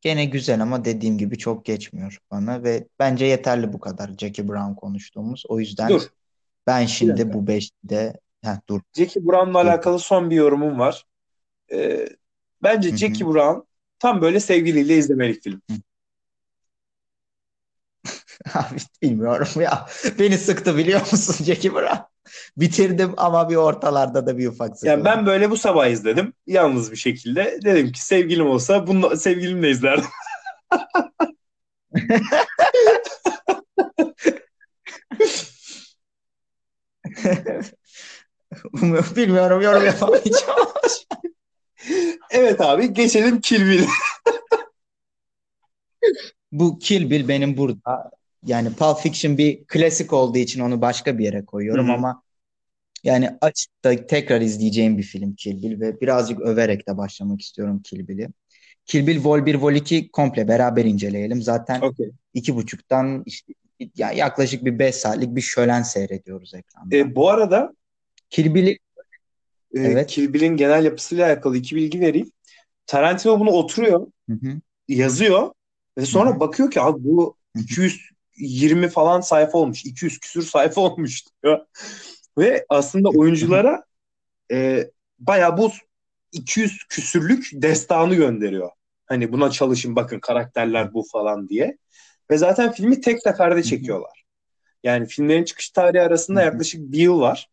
[0.00, 4.74] Gene güzel ama dediğim gibi çok geçmiyor bana ve bence yeterli bu kadar Jackie Brown
[4.74, 5.44] konuştuğumuz.
[5.48, 6.02] O yüzden Dur.
[6.66, 9.68] Ben şimdi bu beşte Heh, dur Jackie Brown'la dur.
[9.68, 11.06] alakalı son bir yorumum var.
[11.72, 12.08] Ee,
[12.62, 13.26] bence Hı Jackie.
[13.26, 13.66] Brown
[13.98, 15.62] tam böyle sevgiliyle izlemelik film.
[18.54, 19.86] Abi bilmiyorum ya.
[20.18, 22.07] Beni sıktı biliyor musun Jackie Brown?
[22.56, 25.04] Bitirdim ama bir ortalarda da bir ufak Yani sıkıldım.
[25.04, 26.32] ben böyle bu sabah izledim.
[26.46, 27.58] Yalnız bir şekilde.
[27.64, 30.04] Dedim ki sevgilim olsa bunu sevgilimle izlerdim.
[39.16, 40.58] Bilmiyorum yorum yapamayacağım.
[42.30, 43.86] Evet abi geçelim Kill Bill.
[46.52, 48.10] Bu Kill Bill benim burada
[48.46, 51.96] yani Pulp Fiction bir klasik olduğu için onu başka bir yere koyuyorum Hı hı.
[51.96, 52.22] ama
[53.04, 57.80] yani açıp da tekrar izleyeceğim bir film Kill Bill ve birazcık överek de başlamak istiyorum
[57.84, 58.28] Kill Bill'i.
[58.86, 61.42] Kill Bill Vol 1 Vol 2 komple beraber inceleyelim.
[61.42, 62.10] Zaten Okey.
[62.34, 63.52] iki buçuktan işte
[63.96, 66.96] ya yaklaşık bir 5 saatlik bir şölen seyrediyoruz ekranda.
[66.96, 67.72] E, bu arada
[68.30, 68.78] Kill Bill'i
[69.74, 70.06] e, Evet.
[70.06, 72.32] Kill Bill'in genel yapısıyla alakalı iki bilgi vereyim.
[72.86, 74.60] Tarantino bunu oturuyor, Hı hı.
[74.88, 75.52] yazıyor
[75.98, 76.40] ve sonra Hı hı.
[76.40, 77.62] bakıyor ki abi bu Hı
[78.40, 78.44] hı.
[78.44, 79.86] 220 falan sayfa olmuş.
[79.86, 81.66] 200 küsür sayfa olmuş diyor.
[82.38, 83.84] Ve aslında oyunculara
[84.52, 85.72] e, bayağı bu
[86.32, 88.70] 200 küsürlük destanı gönderiyor.
[89.06, 91.78] Hani buna çalışın bakın karakterler bu falan diye.
[92.30, 94.24] Ve zaten filmi tek seferde çekiyorlar.
[94.84, 97.48] Yani filmlerin çıkış tarihi arasında yaklaşık bir yıl var.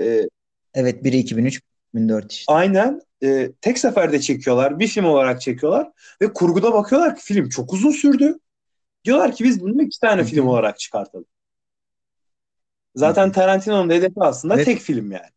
[0.00, 0.28] E,
[0.74, 1.60] Evet biri 2003
[1.94, 2.52] 2004 işte.
[2.52, 4.78] aynen e, tek seferde çekiyorlar.
[4.78, 5.90] Bir film olarak çekiyorlar.
[6.22, 8.38] Ve kurguda bakıyorlar ki film çok uzun sürdü.
[9.04, 11.26] Diyorlar ki biz bunu iki tane film olarak çıkartalım.
[12.94, 15.30] Zaten Tarantino'nun hedefi aslında Ve- tek film yani.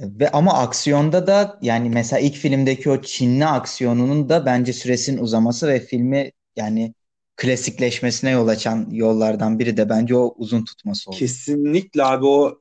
[0.00, 5.68] Ve ama aksiyonda da yani mesela ilk filmdeki o Çinli aksiyonunun da bence süresinin uzaması
[5.68, 6.94] ve filmi yani
[7.36, 11.18] klasikleşmesine yol açan yollardan biri de bence o uzun tutması oldu.
[11.18, 12.60] Kesinlikle abi o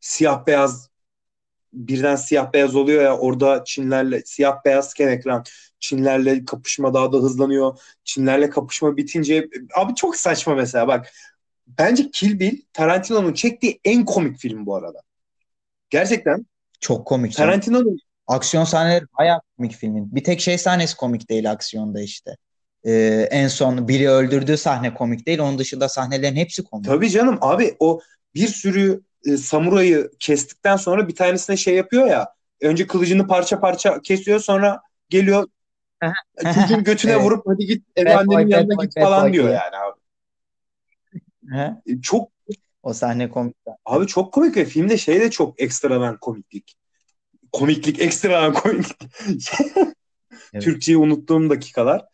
[0.00, 0.90] siyah beyaz
[1.72, 5.44] birden siyah beyaz oluyor ya orada Çinlerle siyah beyazken ekran
[5.80, 7.80] Çinlerle kapışma daha da hızlanıyor.
[8.04, 11.12] Çinlerle kapışma bitince abi çok saçma mesela bak.
[11.66, 14.98] Bence Kill Bill Tarantino'nun çektiği en komik film bu arada.
[15.90, 16.46] Gerçekten
[16.80, 17.36] Çok komik.
[17.36, 17.98] Tarantino'nun
[18.30, 20.14] Aksiyon sahneleri bayağı komik filmin.
[20.14, 22.36] Bir tek şey sahnesi komik değil aksiyonda işte.
[22.84, 25.38] Ee, en son biri öldürdüğü sahne komik değil.
[25.38, 26.86] Onun dışında sahnelerin hepsi komik.
[26.86, 28.00] Tabii canım abi o
[28.34, 32.28] bir sürü e, samurayı kestikten sonra bir tanesine şey yapıyor ya.
[32.60, 35.48] Önce kılıcını parça parça kesiyor sonra geliyor
[36.54, 37.24] çocuğun götüne Evet.
[37.24, 40.00] vurup hadi git eve Bad annenin boy, yanına boy, git falan boy diyor yani abi.
[41.86, 42.30] E, Çok
[42.82, 43.56] O sahne komik.
[43.84, 46.76] abi çok komik ve filmde şey de çok ekstradan komiklik.
[47.52, 49.10] Komiklik ekstradan komiklik.
[50.52, 50.64] Evet.
[50.64, 52.06] Türkçeyi unuttuğum dakikalar.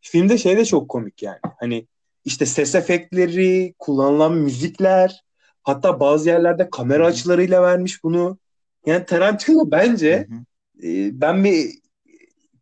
[0.00, 1.38] Filmde şey de çok komik yani.
[1.60, 1.86] Hani
[2.24, 5.24] işte ses efektleri, kullanılan müzikler,
[5.62, 8.38] hatta bazı yerlerde kamera açılarıyla vermiş bunu.
[8.86, 10.86] Yani Tarantino bence Hı hı.
[10.88, 11.70] e, ben bir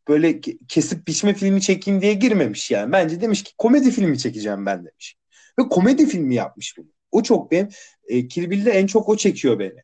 [0.08, 2.92] böyle ke- kesip biçme filmi çekeyim diye girmemiş yani.
[2.92, 5.16] Bence demiş ki komedi filmi çekeceğim ben demiş.
[5.58, 6.86] Ve komedi filmi yapmış bunu.
[7.12, 7.68] O çok benim
[8.08, 9.82] e, Kill Bill'de en çok o çekiyor beni.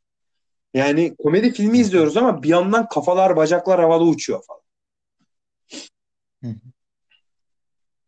[0.74, 4.62] Yani komedi filmi izliyoruz ama bir yandan kafalar bacaklar havada uçuyor falan.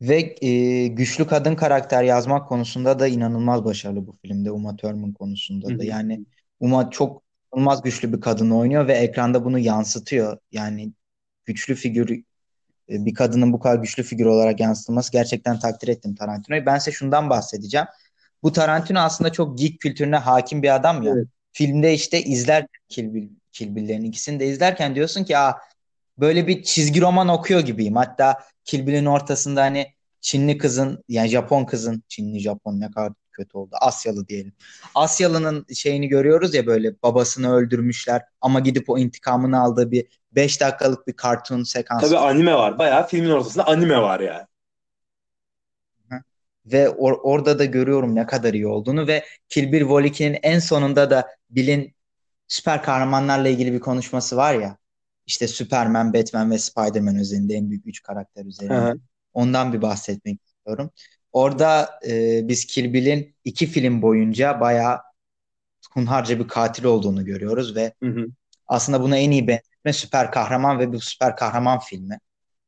[0.01, 5.79] Ve e, güçlü kadın karakter yazmak konusunda da inanılmaz başarılı bu filmde Uma Thurman konusunda
[5.79, 5.85] da.
[5.85, 6.25] Yani
[6.61, 10.39] Uma çok inanılmaz güçlü bir kadın oynuyor ve ekranda bunu yansıtıyor.
[10.53, 10.93] Yani
[11.47, 12.11] güçlü figür
[12.89, 16.67] e, bir kadının bu kadar güçlü figür olarak yansıtılması gerçekten takdir ettim Tarantino'yu.
[16.67, 17.87] Ben size şundan bahsedeceğim.
[18.43, 21.13] Bu Tarantino aslında çok geek kültürüne hakim bir adam ya.
[21.17, 21.29] Evet.
[21.53, 25.55] Filmde işte izler Kill Bill, Kill Bill'lerin ikisini de izlerken diyorsun ki Aa,
[26.19, 27.97] böyle bir çizgi roman okuyor gibiyim.
[27.97, 33.59] Hatta Kill Bill'in ortasında hani Çinli kızın yani Japon kızın Çinli Japon ne kadar kötü
[33.59, 33.77] oldu.
[33.81, 34.53] Asyalı diyelim.
[34.95, 41.07] Asyalı'nın şeyini görüyoruz ya böyle babasını öldürmüşler ama gidip o intikamını aldığı bir 5 dakikalık
[41.07, 42.07] bir kartun sekansı.
[42.07, 42.79] Tabii anime var.
[42.79, 44.47] Bayağı filmin ortasında anime var yani.
[46.67, 50.59] Ve or- orada da görüyorum ne kadar iyi olduğunu ve Kill Bill Vol 2'nin en
[50.59, 51.95] sonunda da Bill'in
[52.49, 54.77] süper kahramanlarla ilgili bir konuşması var ya.
[55.27, 58.75] İşte Superman, Batman ve Spider-Man üzerinde en büyük üç karakter üzerinde.
[58.75, 58.99] Hı hı.
[59.33, 60.91] Ondan bir bahsetmek istiyorum.
[61.35, 65.01] Orada e, biz Kill Bill'in iki film boyunca bayağı
[65.93, 68.27] hunharca bir katil olduğunu görüyoruz ve Hı hı.
[68.67, 72.19] aslında buna en iyi benzetme süper kahraman ve bu süper kahraman filmi.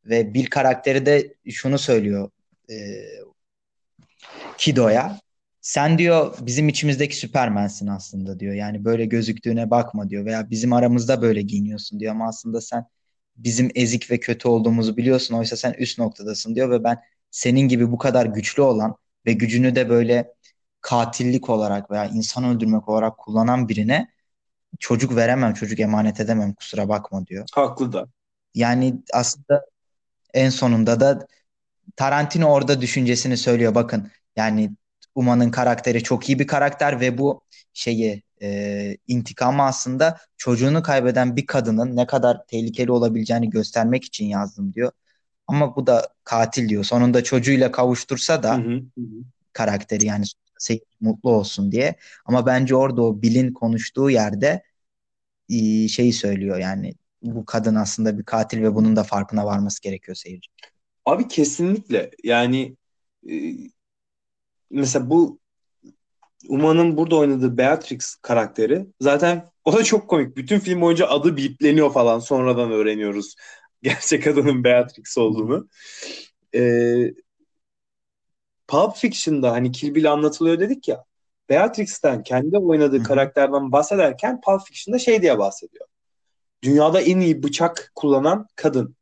[0.05, 2.31] Ve Bill karakteri de şunu söylüyor
[2.71, 2.75] e,
[4.59, 5.21] Kido'ya.
[5.61, 8.55] Sen diyor bizim içimizdeki Süpermensin aslında diyor.
[8.55, 10.25] Yani böyle gözüktüğüne bakma diyor.
[10.25, 12.13] Veya bizim aramızda böyle giyiniyorsun diyor.
[12.13, 12.85] Ama aslında sen
[13.37, 15.35] bizim ezik ve kötü olduğumuzu biliyorsun.
[15.35, 16.71] Oysa sen üst noktadasın diyor.
[16.71, 16.99] Ve ben
[17.37, 20.35] senin gibi bu kadar güçlü olan ve gücünü de böyle
[20.81, 24.09] katillik olarak veya insan öldürmek olarak kullanan birine
[24.79, 27.47] çocuk veremem, çocuk emanet edemem kusura bakma diyor.
[27.55, 28.07] Haklı da.
[28.55, 29.67] Yani aslında
[30.35, 31.27] en sonunda da
[31.97, 33.75] Tarantino orada düşüncesini söylüyor.
[33.75, 34.71] Bakın yani
[35.15, 41.47] Uma'nın karakteri çok iyi bir karakter ve bu şeyi e, intikamı aslında çocuğunu kaybeden bir
[41.47, 44.93] kadının ne kadar tehlikeli olabileceğini göstermek için yazdım diyor.
[45.47, 46.85] Ama bu da katil diyor.
[46.85, 49.03] Sonunda çocuğuyla kavuştursa da Hı hı, hı.
[49.53, 50.25] karakteri yani
[51.01, 51.97] mutlu olsun diye.
[52.25, 54.63] Ama bence orada o Bill'in konuştuğu yerde
[55.49, 60.17] e, şeyi söylüyor yani bu kadın aslında bir katil ve bunun da farkına varması gerekiyor
[60.17, 60.49] seyirci.
[61.05, 62.77] Abi kesinlikle yani
[63.31, 63.35] e,
[64.71, 65.39] mesela bu
[66.49, 70.37] Uma'nın burada oynadığı Beatrix karakteri zaten o da çok komik.
[70.37, 73.35] Bütün film boyunca adı bipleniyor falan sonradan öğreniyoruz
[73.83, 75.69] gerçek adının Beatrix olduğunu.
[76.55, 77.15] Ee,
[78.69, 81.05] Pulp Fiction'da hani Kill Bill anlatılıyor dedik ya.
[81.49, 85.87] Beatrix'ten kendi oynadığı Hı karakterden bahsederken Pulp Fiction'da şey diye bahsediyor.
[86.63, 88.97] Dünyada en iyi bıçak kullanan kadın.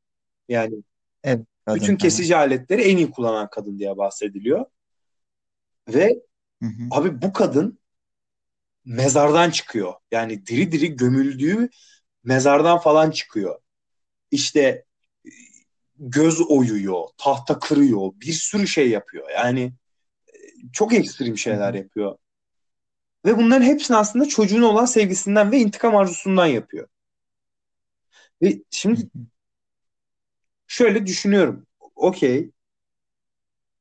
[0.49, 0.75] Yani
[1.25, 4.66] Evet, kadın, bütün kesici aletleri en iyi kullanan kadın diye bahsediliyor.
[5.89, 6.22] Ve
[6.62, 6.83] Hı hı.
[6.91, 7.79] abi bu kadın
[8.85, 9.95] mezardan çıkıyor.
[10.11, 11.68] Yani diri diri gömüldüğü
[12.25, 13.59] mezardan falan çıkıyor.
[14.31, 14.85] İşte
[15.99, 19.31] göz oyuyor, tahta kırıyor, bir sürü şey yapıyor.
[19.31, 19.72] Yani
[20.29, 20.33] e,
[20.72, 22.18] çok ekstrem şeyler yapıyor.
[23.25, 26.89] Ve bunların hepsini aslında çocuğuna olan sevgisinden ve intikam arzusundan yapıyor.
[28.43, 29.09] Ve şimdi
[30.66, 31.66] şöyle düşünüyorum.
[31.97, 32.51] Okey,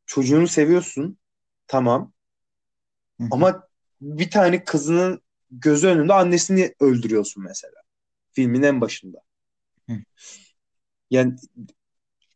[0.06, 1.18] çocuğunu seviyorsun,
[1.68, 2.14] tamam.
[3.32, 3.68] Ama
[4.02, 5.22] bir tane kızının
[5.52, 7.82] gözü önünde annesini öldürüyorsun mesela.
[8.32, 9.18] Filmin en başında.
[9.90, 9.94] Hı.
[11.10, 11.36] Yani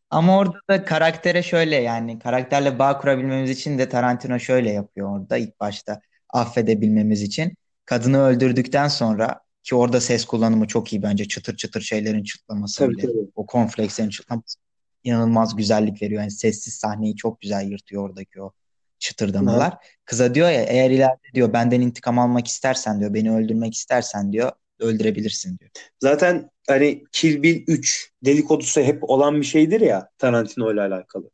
[0.10, 5.38] Ama orada da karaktere şöyle yani karakterle bağ kurabilmemiz için de Tarantino şöyle yapıyor orada
[5.38, 7.58] ilk başta affedebilmemiz için.
[7.86, 12.94] Kadını öldürdükten sonra ki orada ses kullanımı çok iyi bence çıtır çıtır şeylerin çıtlaması tabii
[12.94, 13.02] bile.
[13.02, 13.32] tabii.
[13.36, 14.60] O cornflakes'lerin çıtlaması
[15.04, 16.22] inanılmaz güzellik veriyor.
[16.22, 18.52] Yani sessiz sahneyi çok güzel yırtıyor oradaki o
[19.00, 19.78] çıtırdamalar.
[20.06, 24.52] Kıza diyor ya eğer ileride diyor benden intikam almak istersen diyor beni öldürmek istersen diyor
[24.80, 25.72] öldürebilirsin diyor.
[26.00, 31.30] Zaten hani Kill Bill 3 dedikodusu hep olan bir şeydir ya Tarantino ile alakalı.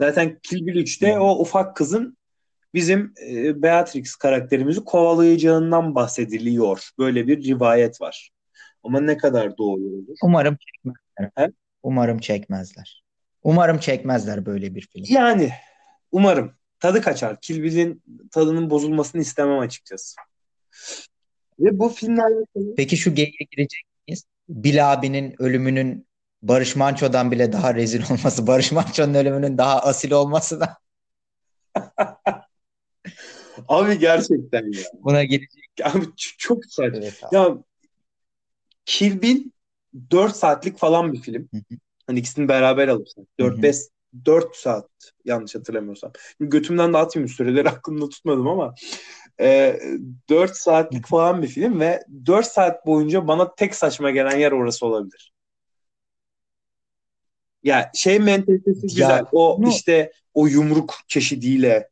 [0.00, 1.20] Zaten Kill Bill Hı 3'te hı.
[1.20, 2.18] o ufak kızın
[2.74, 6.90] bizim e, Beatrix karakterimizi kovalayacağından bahsediliyor.
[6.98, 8.30] Böyle bir rivayet var.
[8.82, 10.16] Ama ne kadar doğru olur?
[10.22, 11.30] Umarım çekmezler.
[11.34, 11.52] He?
[11.82, 13.04] Umarım çekmezler.
[13.42, 15.04] Umarım çekmezler böyle bir film.
[15.08, 15.50] Yani
[16.12, 17.40] umarım tadı kaçar.
[17.40, 20.16] Kill Bill'in tadının bozulmasını istemem açıkçası.
[21.60, 22.44] Ve bu filmlerle
[22.76, 24.24] Peki şu geyiğe girecek miyiz?
[24.48, 26.08] Bill abinin ölümünün
[26.42, 30.76] Barış Manço'dan bile daha rezil olması, Barış Manço'nun ölümünün daha asil olması da
[33.68, 34.82] abi gerçekten ya.
[35.04, 35.70] buna girecek.
[35.84, 36.98] Abi çok saçma.
[36.98, 37.36] Evet abi.
[37.36, 37.58] Ya
[38.84, 39.44] Kill Bill
[40.10, 41.48] 4 saatlik falan bir film.
[42.06, 43.26] Hani ikisini beraber alırsan.
[43.40, 43.48] Hı hı.
[43.48, 43.76] 4-5
[44.24, 44.88] 4 saat
[45.24, 46.12] yanlış hatırlamıyorsam.
[46.38, 48.74] Şimdi götümden de atmayayım süreleri aklımda tutmadım ama
[49.40, 49.80] e,
[50.28, 54.86] 4 saatlik falan bir film ve 4 saat boyunca bana tek saçma gelen yer orası
[54.86, 55.32] olabilir.
[57.62, 59.24] Ya şey mentalitesi Ya güzel.
[59.32, 61.88] O bunu işte o yumruk çeşidiyle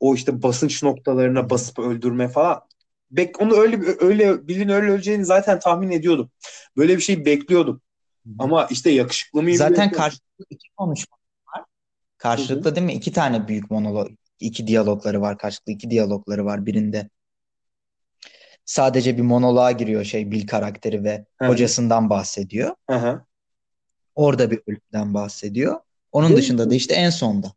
[0.00, 2.60] o işte basınç noktalarına basıp öldürme falan.
[3.10, 6.30] Bek onu öyle öyle bilin öyle öleceğini zaten tahmin ediyordum.
[6.76, 7.80] Böyle bir şey bekliyordum.
[8.38, 11.64] Ama işte yakışıklı mıyım Zaten karşılıklı iki konuşma var.
[12.18, 12.92] Karşılıklı değil mi?
[12.92, 14.08] İki tane büyük monolog,
[14.40, 15.38] iki diyalogları var.
[15.38, 16.66] Karşılıklı iki diyalogları var.
[16.66, 17.10] Birinde
[18.64, 22.74] sadece bir monoloğa giriyor şey Bill karakteri ve Hı hocasından bahsediyor.
[22.90, 23.24] Hı hı.
[24.14, 25.80] Orada bir ölümden bahsediyor.
[26.12, 27.52] Onun Ve, dışında da işte en sonda.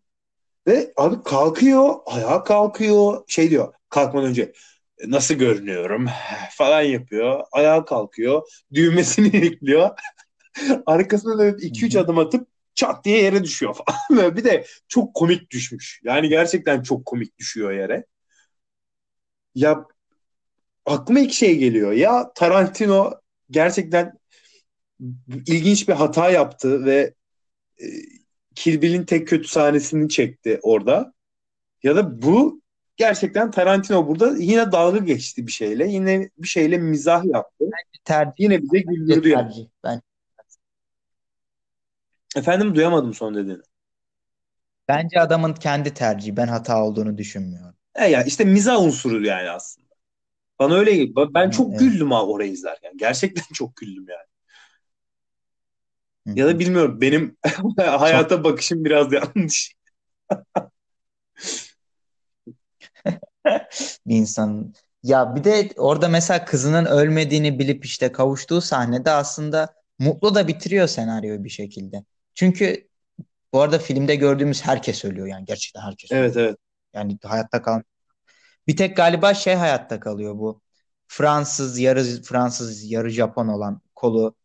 [0.68, 4.54] ve abi kalkıyor, ayağa kalkıyor, şey diyor kalkmadan önce
[5.08, 6.08] nasıl görünüyorum
[6.52, 7.44] falan yapıyor.
[7.52, 8.42] Ayağa kalkıyor,
[8.74, 9.90] düğmesini ekliyor.
[10.86, 12.00] Arkasına dönüp Hı 2-3 hı.
[12.00, 14.00] adım atıp çat diye yere düşüyor falan.
[14.24, 16.02] Böyle bir de çok komik düşmüş.
[16.04, 18.06] Yani gerçekten çok komik düşüyor yere.
[19.56, 19.86] Ya
[20.86, 21.92] aklıma iki şey geliyor.
[21.92, 23.14] Ya Tarantino
[23.52, 24.14] gerçekten
[25.48, 27.14] ilginç bir hata yaptı ve
[27.82, 27.86] e,
[28.56, 31.14] Kill Bill'in tek kötü sahnesini çekti orada.
[31.84, 32.62] Ya da bu
[32.98, 35.88] gerçekten Tarantino burada yine dalga geçti bir şeyle.
[35.88, 37.66] Yine bir şeyle mizah yaptı.
[38.04, 39.50] Tercih, Yine bize güldürdü yani.
[39.50, 39.66] tercih.
[39.84, 40.02] Ben,
[42.36, 43.62] Efendim duyamadım son dediğini.
[44.88, 46.38] bence adamın kendi tercihi.
[46.38, 47.76] Ben hata olduğunu düşünmüyorum.
[47.96, 49.88] E ya işte mizah unsuru yani aslında.
[50.60, 51.16] Bana öyle.
[51.16, 51.80] Ben çok evet.
[51.80, 52.98] güldüm ha orayı izlerken.
[52.98, 54.28] Gerçekten çok güldüm yani.
[56.28, 57.38] Hı Ya da bilmiyorum benim
[57.78, 59.76] hayata bakışım biraz yanlış.
[64.08, 64.74] bir insanın.
[65.04, 70.88] Ya bir de orada mesela kızının ölmediğini bilip işte kavuştuğu sahnede aslında mutlu da bitiriyor
[70.88, 72.04] senaryoyu bir şekilde.
[72.36, 72.88] Çünkü
[73.54, 76.26] bu arada filmde gördüğümüz herkes ölüyor yani gerçekten herkes ölüyor.
[76.26, 76.58] Evet evet.
[76.94, 77.84] Yani hayatta kalan.
[78.68, 80.62] Bir tek galiba şey hayatta kalıyor bu.
[81.08, 84.36] Fransız yarı Fransız yarı Japon olan kolu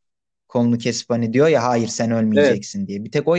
[0.49, 3.05] kolunu kesip hani diyor ya hayır sen ölmeyeceksin diye.
[3.05, 3.36] Bir tek o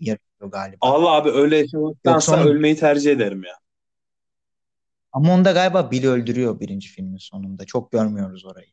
[0.00, 0.18] yarıyor
[0.52, 0.78] galiba.
[0.80, 3.54] Allah abi öyle yaşamaktansa onu- ölmeyi tercih ederim ya.
[5.12, 7.64] Ama onda galiba Bill öldürüyor birinci filmin sonunda.
[7.64, 8.66] Çok görmüyoruz orayı.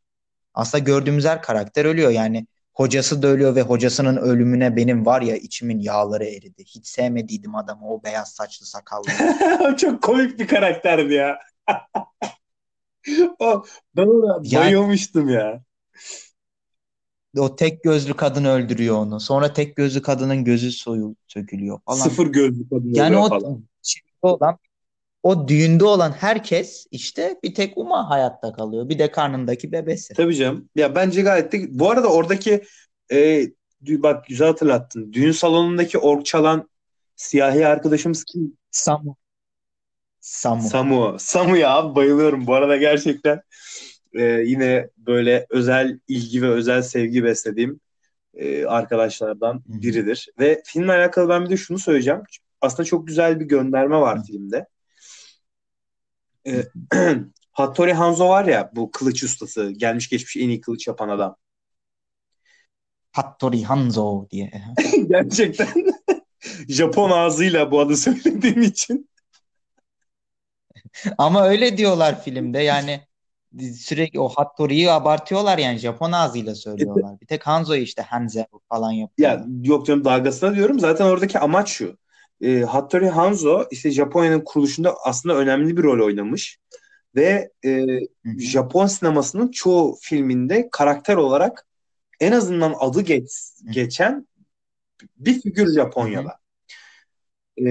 [0.53, 2.11] Aslında gördüğümüz her karakter ölüyor.
[2.11, 6.63] Yani hocası da ölüyor ve hocasının ölümüne benim var ya içimin yağları eridi.
[6.65, 9.07] Hiç sevmediydim adamı o beyaz saçlı sakallı.
[9.77, 11.39] Çok komik bir karakterdi ya.
[13.39, 13.63] o,
[13.95, 15.61] ben ona Yani- bayılmıştım ya.
[17.37, 19.19] o tek gözlü kadın öldürüyor onu.
[19.19, 21.97] Sonra tek gözlü kadının gözü soyu sökülüyor falan.
[21.97, 23.63] Sıfır gözlü kadın Yani o falan.
[23.81, 24.57] şeyde olan
[25.25, 28.89] o düğünde olan herkes işte bir tek Uma hayatta kalıyor.
[28.89, 30.13] Bir de karnındaki bebesi.
[30.13, 30.69] Tabii canım.
[30.75, 31.65] Ya bence gayet de...
[31.69, 32.63] Bu arada oradaki
[33.11, 33.41] e,
[33.81, 35.13] bak güzel hatırlattın.
[35.13, 36.69] Düğün salonundaki org çalan
[37.15, 38.57] siyahi arkadaşımız kim?
[38.71, 39.17] Samu.
[40.19, 40.61] Samu.
[40.61, 41.15] Samu.
[41.19, 42.47] Samu ya abi bayılıyorum.
[42.47, 43.41] Bu arada gerçekten
[44.13, 47.79] e, yine böyle özel ilgi ve özel sevgi beslediğim
[48.33, 49.81] e, arkadaşlardan Hı hı.
[49.81, 50.29] biridir.
[50.39, 52.21] Ve filmle alakalı ben bir de şunu söyleyeceğim.
[52.61, 54.67] Aslında çok güzel bir gönderme var filmde.
[56.47, 56.65] E,
[57.51, 59.71] Hattori Hanzo var ya bu kılıç ustası.
[59.71, 61.35] Gelmiş geçmiş en iyi kılıç yapan adam.
[63.11, 64.51] Hattori Hanzo diye.
[65.09, 65.67] Gerçekten
[66.69, 69.09] Japon ağzıyla bu adı söylediğim için.
[71.17, 73.01] Ama öyle diyorlar filmde yani
[73.73, 77.21] sürekli o Hattori'yi abartıyorlar yani Japon ağzıyla söylüyorlar.
[77.21, 79.29] Bir tek Hanzo'yu işte Hanze falan yapıyor.
[79.29, 80.79] Ya yok canım dalgasına diyorum.
[80.79, 81.97] Zaten oradaki amaç şu.
[82.41, 86.59] E, Hattori Hanzo işte Japonya'nın kuruluşunda aslında önemli bir rol oynamış.
[87.15, 87.85] Ve e.
[88.39, 91.67] Japon sinemasının çoğu filminde karakter olarak
[92.19, 93.31] en azından adı geç,
[93.69, 94.27] geçen
[95.17, 96.37] bir figür Japonya'da.
[97.57, 97.65] E,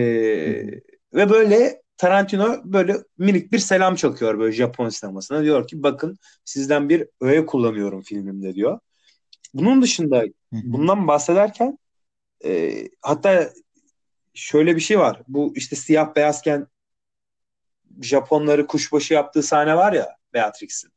[1.14, 5.42] ve böyle Tarantino böyle minik bir selam çakıyor böyle Japon sinemasına.
[5.42, 8.78] Diyor ki bakın sizden bir öğe kullanıyorum filmimde diyor.
[9.54, 11.78] Bunun dışında bundan bahsederken
[12.44, 13.50] e, hatta
[14.34, 15.22] şöyle bir şey var.
[15.28, 16.66] Bu işte siyah beyazken
[18.02, 20.90] Japonları kuşbaşı yaptığı sahne var ya Beatrix'in.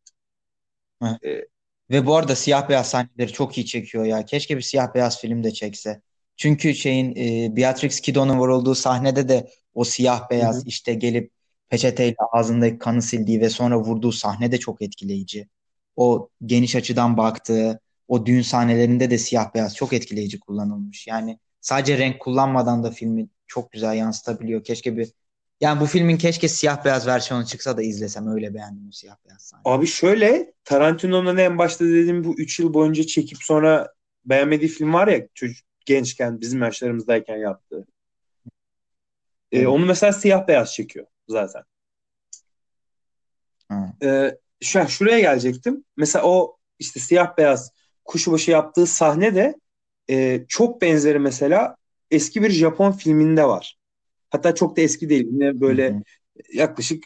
[1.90, 4.26] Ve bu arada siyah beyaz sahneleri çok iyi çekiyor ya.
[4.26, 6.02] Keşke bir siyah beyaz film de çekse.
[6.36, 10.64] Çünkü şeyin e, Beatrix Kiddo'nun vurulduğu sahnede de o siyah beyaz hı.
[10.66, 11.32] işte gelip
[11.70, 15.48] peçeteyle ağzındaki kanı sildiği ve sonra vurduğu sahne de çok etkileyici.
[15.96, 21.08] O geniş açıdan baktığı, o düğün sahnelerinde de siyah beyaz çok etkileyici kullanılmış.
[21.08, 24.64] Yani sadece renk kullanmadan da filmi çok güzel yansıtabiliyor.
[24.64, 25.12] Keşke bir
[25.62, 29.42] yani bu filmin keşke siyah beyaz versiyonu çıksa da izlesem öyle beğendim o siyah beyaz
[29.42, 29.76] sahneyi.
[29.76, 33.94] Abi şöyle Tarantino'nun en başta dediğim bu 3 yıl boyunca çekip sonra
[34.26, 37.88] beğenmediği film var ya çocuk gençken bizim yaşlarımızdayken yaptığı.
[39.52, 39.68] E, Evet.
[39.68, 41.64] onu mesela siyah beyaz çekiyor zaten.
[43.70, 43.94] Ha.
[44.04, 45.84] E, şu, şuraya gelecektim.
[45.98, 47.72] Mesela o işte siyah beyaz
[48.06, 49.56] kuşbaşı yaptığı sahne de
[50.10, 51.76] e, çok benzeri mesela
[52.12, 53.78] eski bir Japon filminde var.
[54.30, 55.28] Hatta çok da eski değil.
[55.32, 56.02] Yine böyle Hı hı.
[56.54, 57.04] yaklaşık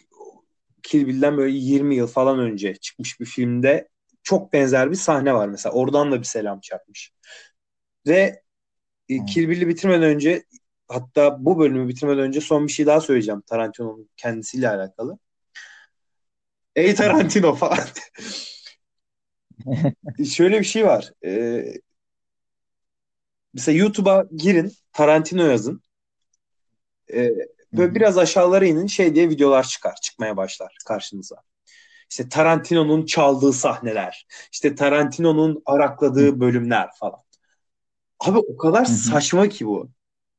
[0.83, 3.87] Kill Bill'den böyle 20 yıl falan önce çıkmış bir filmde
[4.23, 5.73] çok benzer bir sahne var mesela.
[5.73, 7.11] Oradan da bir selam çakmış.
[8.07, 8.41] Ve
[9.09, 9.25] e.
[9.25, 10.43] Kill Bill'i bitirmeden önce
[10.87, 15.17] hatta bu bölümü bitirmeden önce son bir şey daha söyleyeceğim Tarantino'nun kendisiyle alakalı.
[16.75, 17.79] Ey Tarantino falan.
[20.31, 21.11] Şöyle bir şey var.
[21.25, 21.73] Ee,
[23.53, 25.81] mesela YouTube'a girin, Tarantino yazın.
[27.13, 27.31] Ee,
[27.73, 27.95] böyle hı.
[27.95, 31.35] biraz aşağılara inin şey diye videolar çıkar, çıkmaya başlar karşınıza.
[32.09, 37.19] İşte Tarantino'nun çaldığı sahneler, işte Tarantino'nun arakladığı bölümler falan.
[38.19, 38.91] Abi o kadar hı.
[38.91, 39.89] saçma ki bu.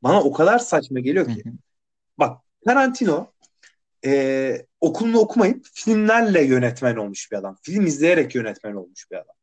[0.03, 1.43] Bana o kadar saçma geliyor ki.
[1.47, 1.53] hı.
[2.19, 3.33] Bak Tarantino
[4.05, 7.57] e, okulunu okumayıp filmlerle yönetmen olmuş bir adam.
[7.63, 9.35] Film izleyerek yönetmen olmuş bir adam.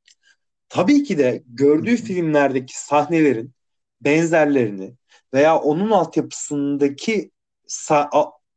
[0.69, 3.53] Tabii ki de gördüğü filmlerdeki sahnelerin
[4.01, 4.95] benzerlerini
[5.33, 7.31] veya onun altyapısındaki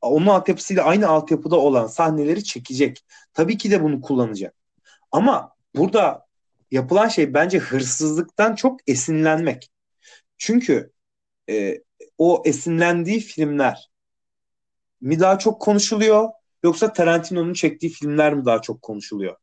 [0.00, 3.04] onun altyapısıyla aynı altyapıda olan sahneleri çekecek.
[3.34, 4.54] Tabii ki de bunu kullanacak.
[5.12, 6.26] Ama burada
[6.70, 9.70] yapılan şey bence hırsızlıktan çok esinlenmek.
[10.38, 10.92] Çünkü
[11.50, 11.82] e,
[12.18, 13.90] o esinlendiği filmler
[15.00, 16.28] mi daha çok konuşuluyor
[16.62, 19.36] yoksa Tarantino'nun çektiği filmler mi daha çok konuşuluyor?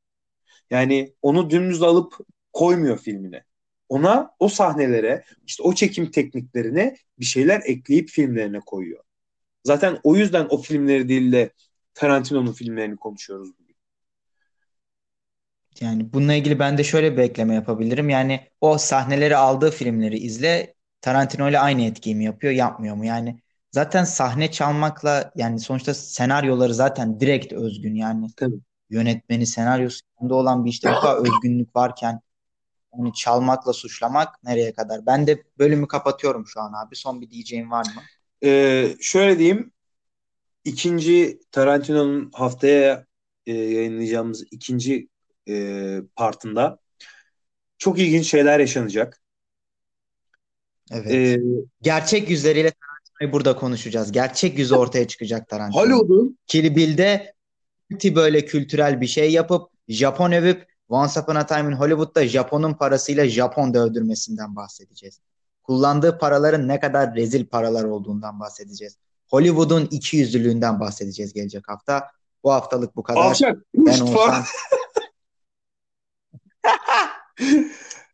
[0.70, 2.14] Yani onu dümdüz alıp
[2.54, 3.44] koymuyor filmine.
[3.90, 9.04] Ona o sahnelere, işte o çekim tekniklerine bir şeyler ekleyip filmlerine koyuyor.
[9.64, 11.54] Zaten o yüzden o filmleri değil de
[11.94, 13.76] Tarantino'nun filmlerini konuşuyoruz bugün.
[15.82, 18.10] Yani bununla ilgili ben de şöyle bir ekleme yapabilirim.
[18.10, 20.76] Yani o sahneleri aldığı filmleri izle.
[21.02, 23.06] Tarantino ile aynı etkiyi mi yapıyor, yapmıyor mu?
[23.06, 23.40] Yani
[23.72, 27.96] zaten sahne çalmakla yani sonuçta senaryoları zaten direkt özgün.
[27.96, 28.60] Yani Tabii.
[28.90, 32.22] yönetmeni, senaryosu olan bir işte bu kadar özgünlük varken
[32.92, 35.06] onu çalmakla suçlamak nereye kadar?
[35.06, 36.96] Ben de bölümü kapatıyorum şu an abi.
[36.96, 38.02] Son bir diyeceğim var mı?
[38.44, 39.72] Ee, şöyle diyeyim.
[40.66, 43.06] ikinci Tarantino'nun haftaya
[43.46, 45.10] e, yayınlayacağımız ikinci
[45.50, 46.80] e, partında
[47.78, 49.22] çok ilginç şeyler yaşanacak.
[50.92, 51.12] Evet.
[51.12, 51.40] Ee,
[51.82, 54.12] Gerçek yüzleriyle Tarantino'yu burada konuşacağız.
[54.12, 55.82] Gerçek yüzü ortaya çıkacak Tarantino.
[55.82, 57.34] Hollywood'un Kill Bill'de
[58.16, 63.28] böyle kültürel bir şey yapıp Japon övüp Once Upon a Time in Hollywood'da Japon'un parasıyla
[63.28, 65.20] Japon dövdürmesinden bahsedeceğiz.
[65.64, 68.98] Kullandığı paraların ne kadar rezil paralar olduğundan bahsedeceğiz.
[69.28, 72.08] Hollywood'un iki yüzlülüğünden bahsedeceğiz gelecek hafta.
[72.44, 73.22] Bu haftalık bu kadar.
[73.22, 73.58] alçak.
[73.74, 74.44] Ben falan.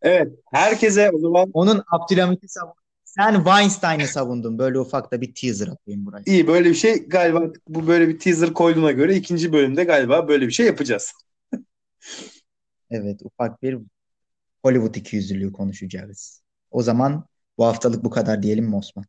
[0.02, 0.28] Evet.
[0.52, 2.74] Herkese o zaman onun Abdülhamit'i savun.
[3.06, 4.60] Sen Weinstein'ı savundun.
[4.60, 6.24] Böyle ufak da bir teaser atayım buraya.
[6.26, 10.48] iyi böyle bir şey galiba bu böyle bir teaser koyduğuna göre ikinci bölümde galiba böyle
[10.48, 11.14] bir şey yapacağız.
[12.90, 13.78] Evet, ufak bir
[14.66, 16.44] Hollywood ikiyüzlülüğü konuşacağız.
[16.72, 17.26] O zaman
[17.58, 19.06] bu haftalık bu kadar diyelim mi Osman?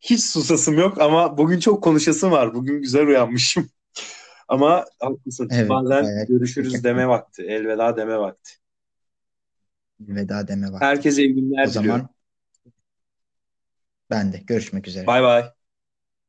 [0.00, 2.54] Hiç susasım yok ama bugün çok konuşasım var.
[2.54, 3.68] Bugün güzel uyanmışım.
[4.48, 5.50] Ama haklısın.
[5.50, 7.42] Evet, Bazen bayağı görüşürüz deme vakti.
[7.42, 8.52] Elveda deme vakti.
[10.00, 10.86] veda deme var.
[10.86, 12.02] Herkese iyi günler O diliyorum.
[12.02, 12.08] zaman
[14.10, 15.06] ben de görüşmek üzere.
[15.06, 15.54] Bay bay.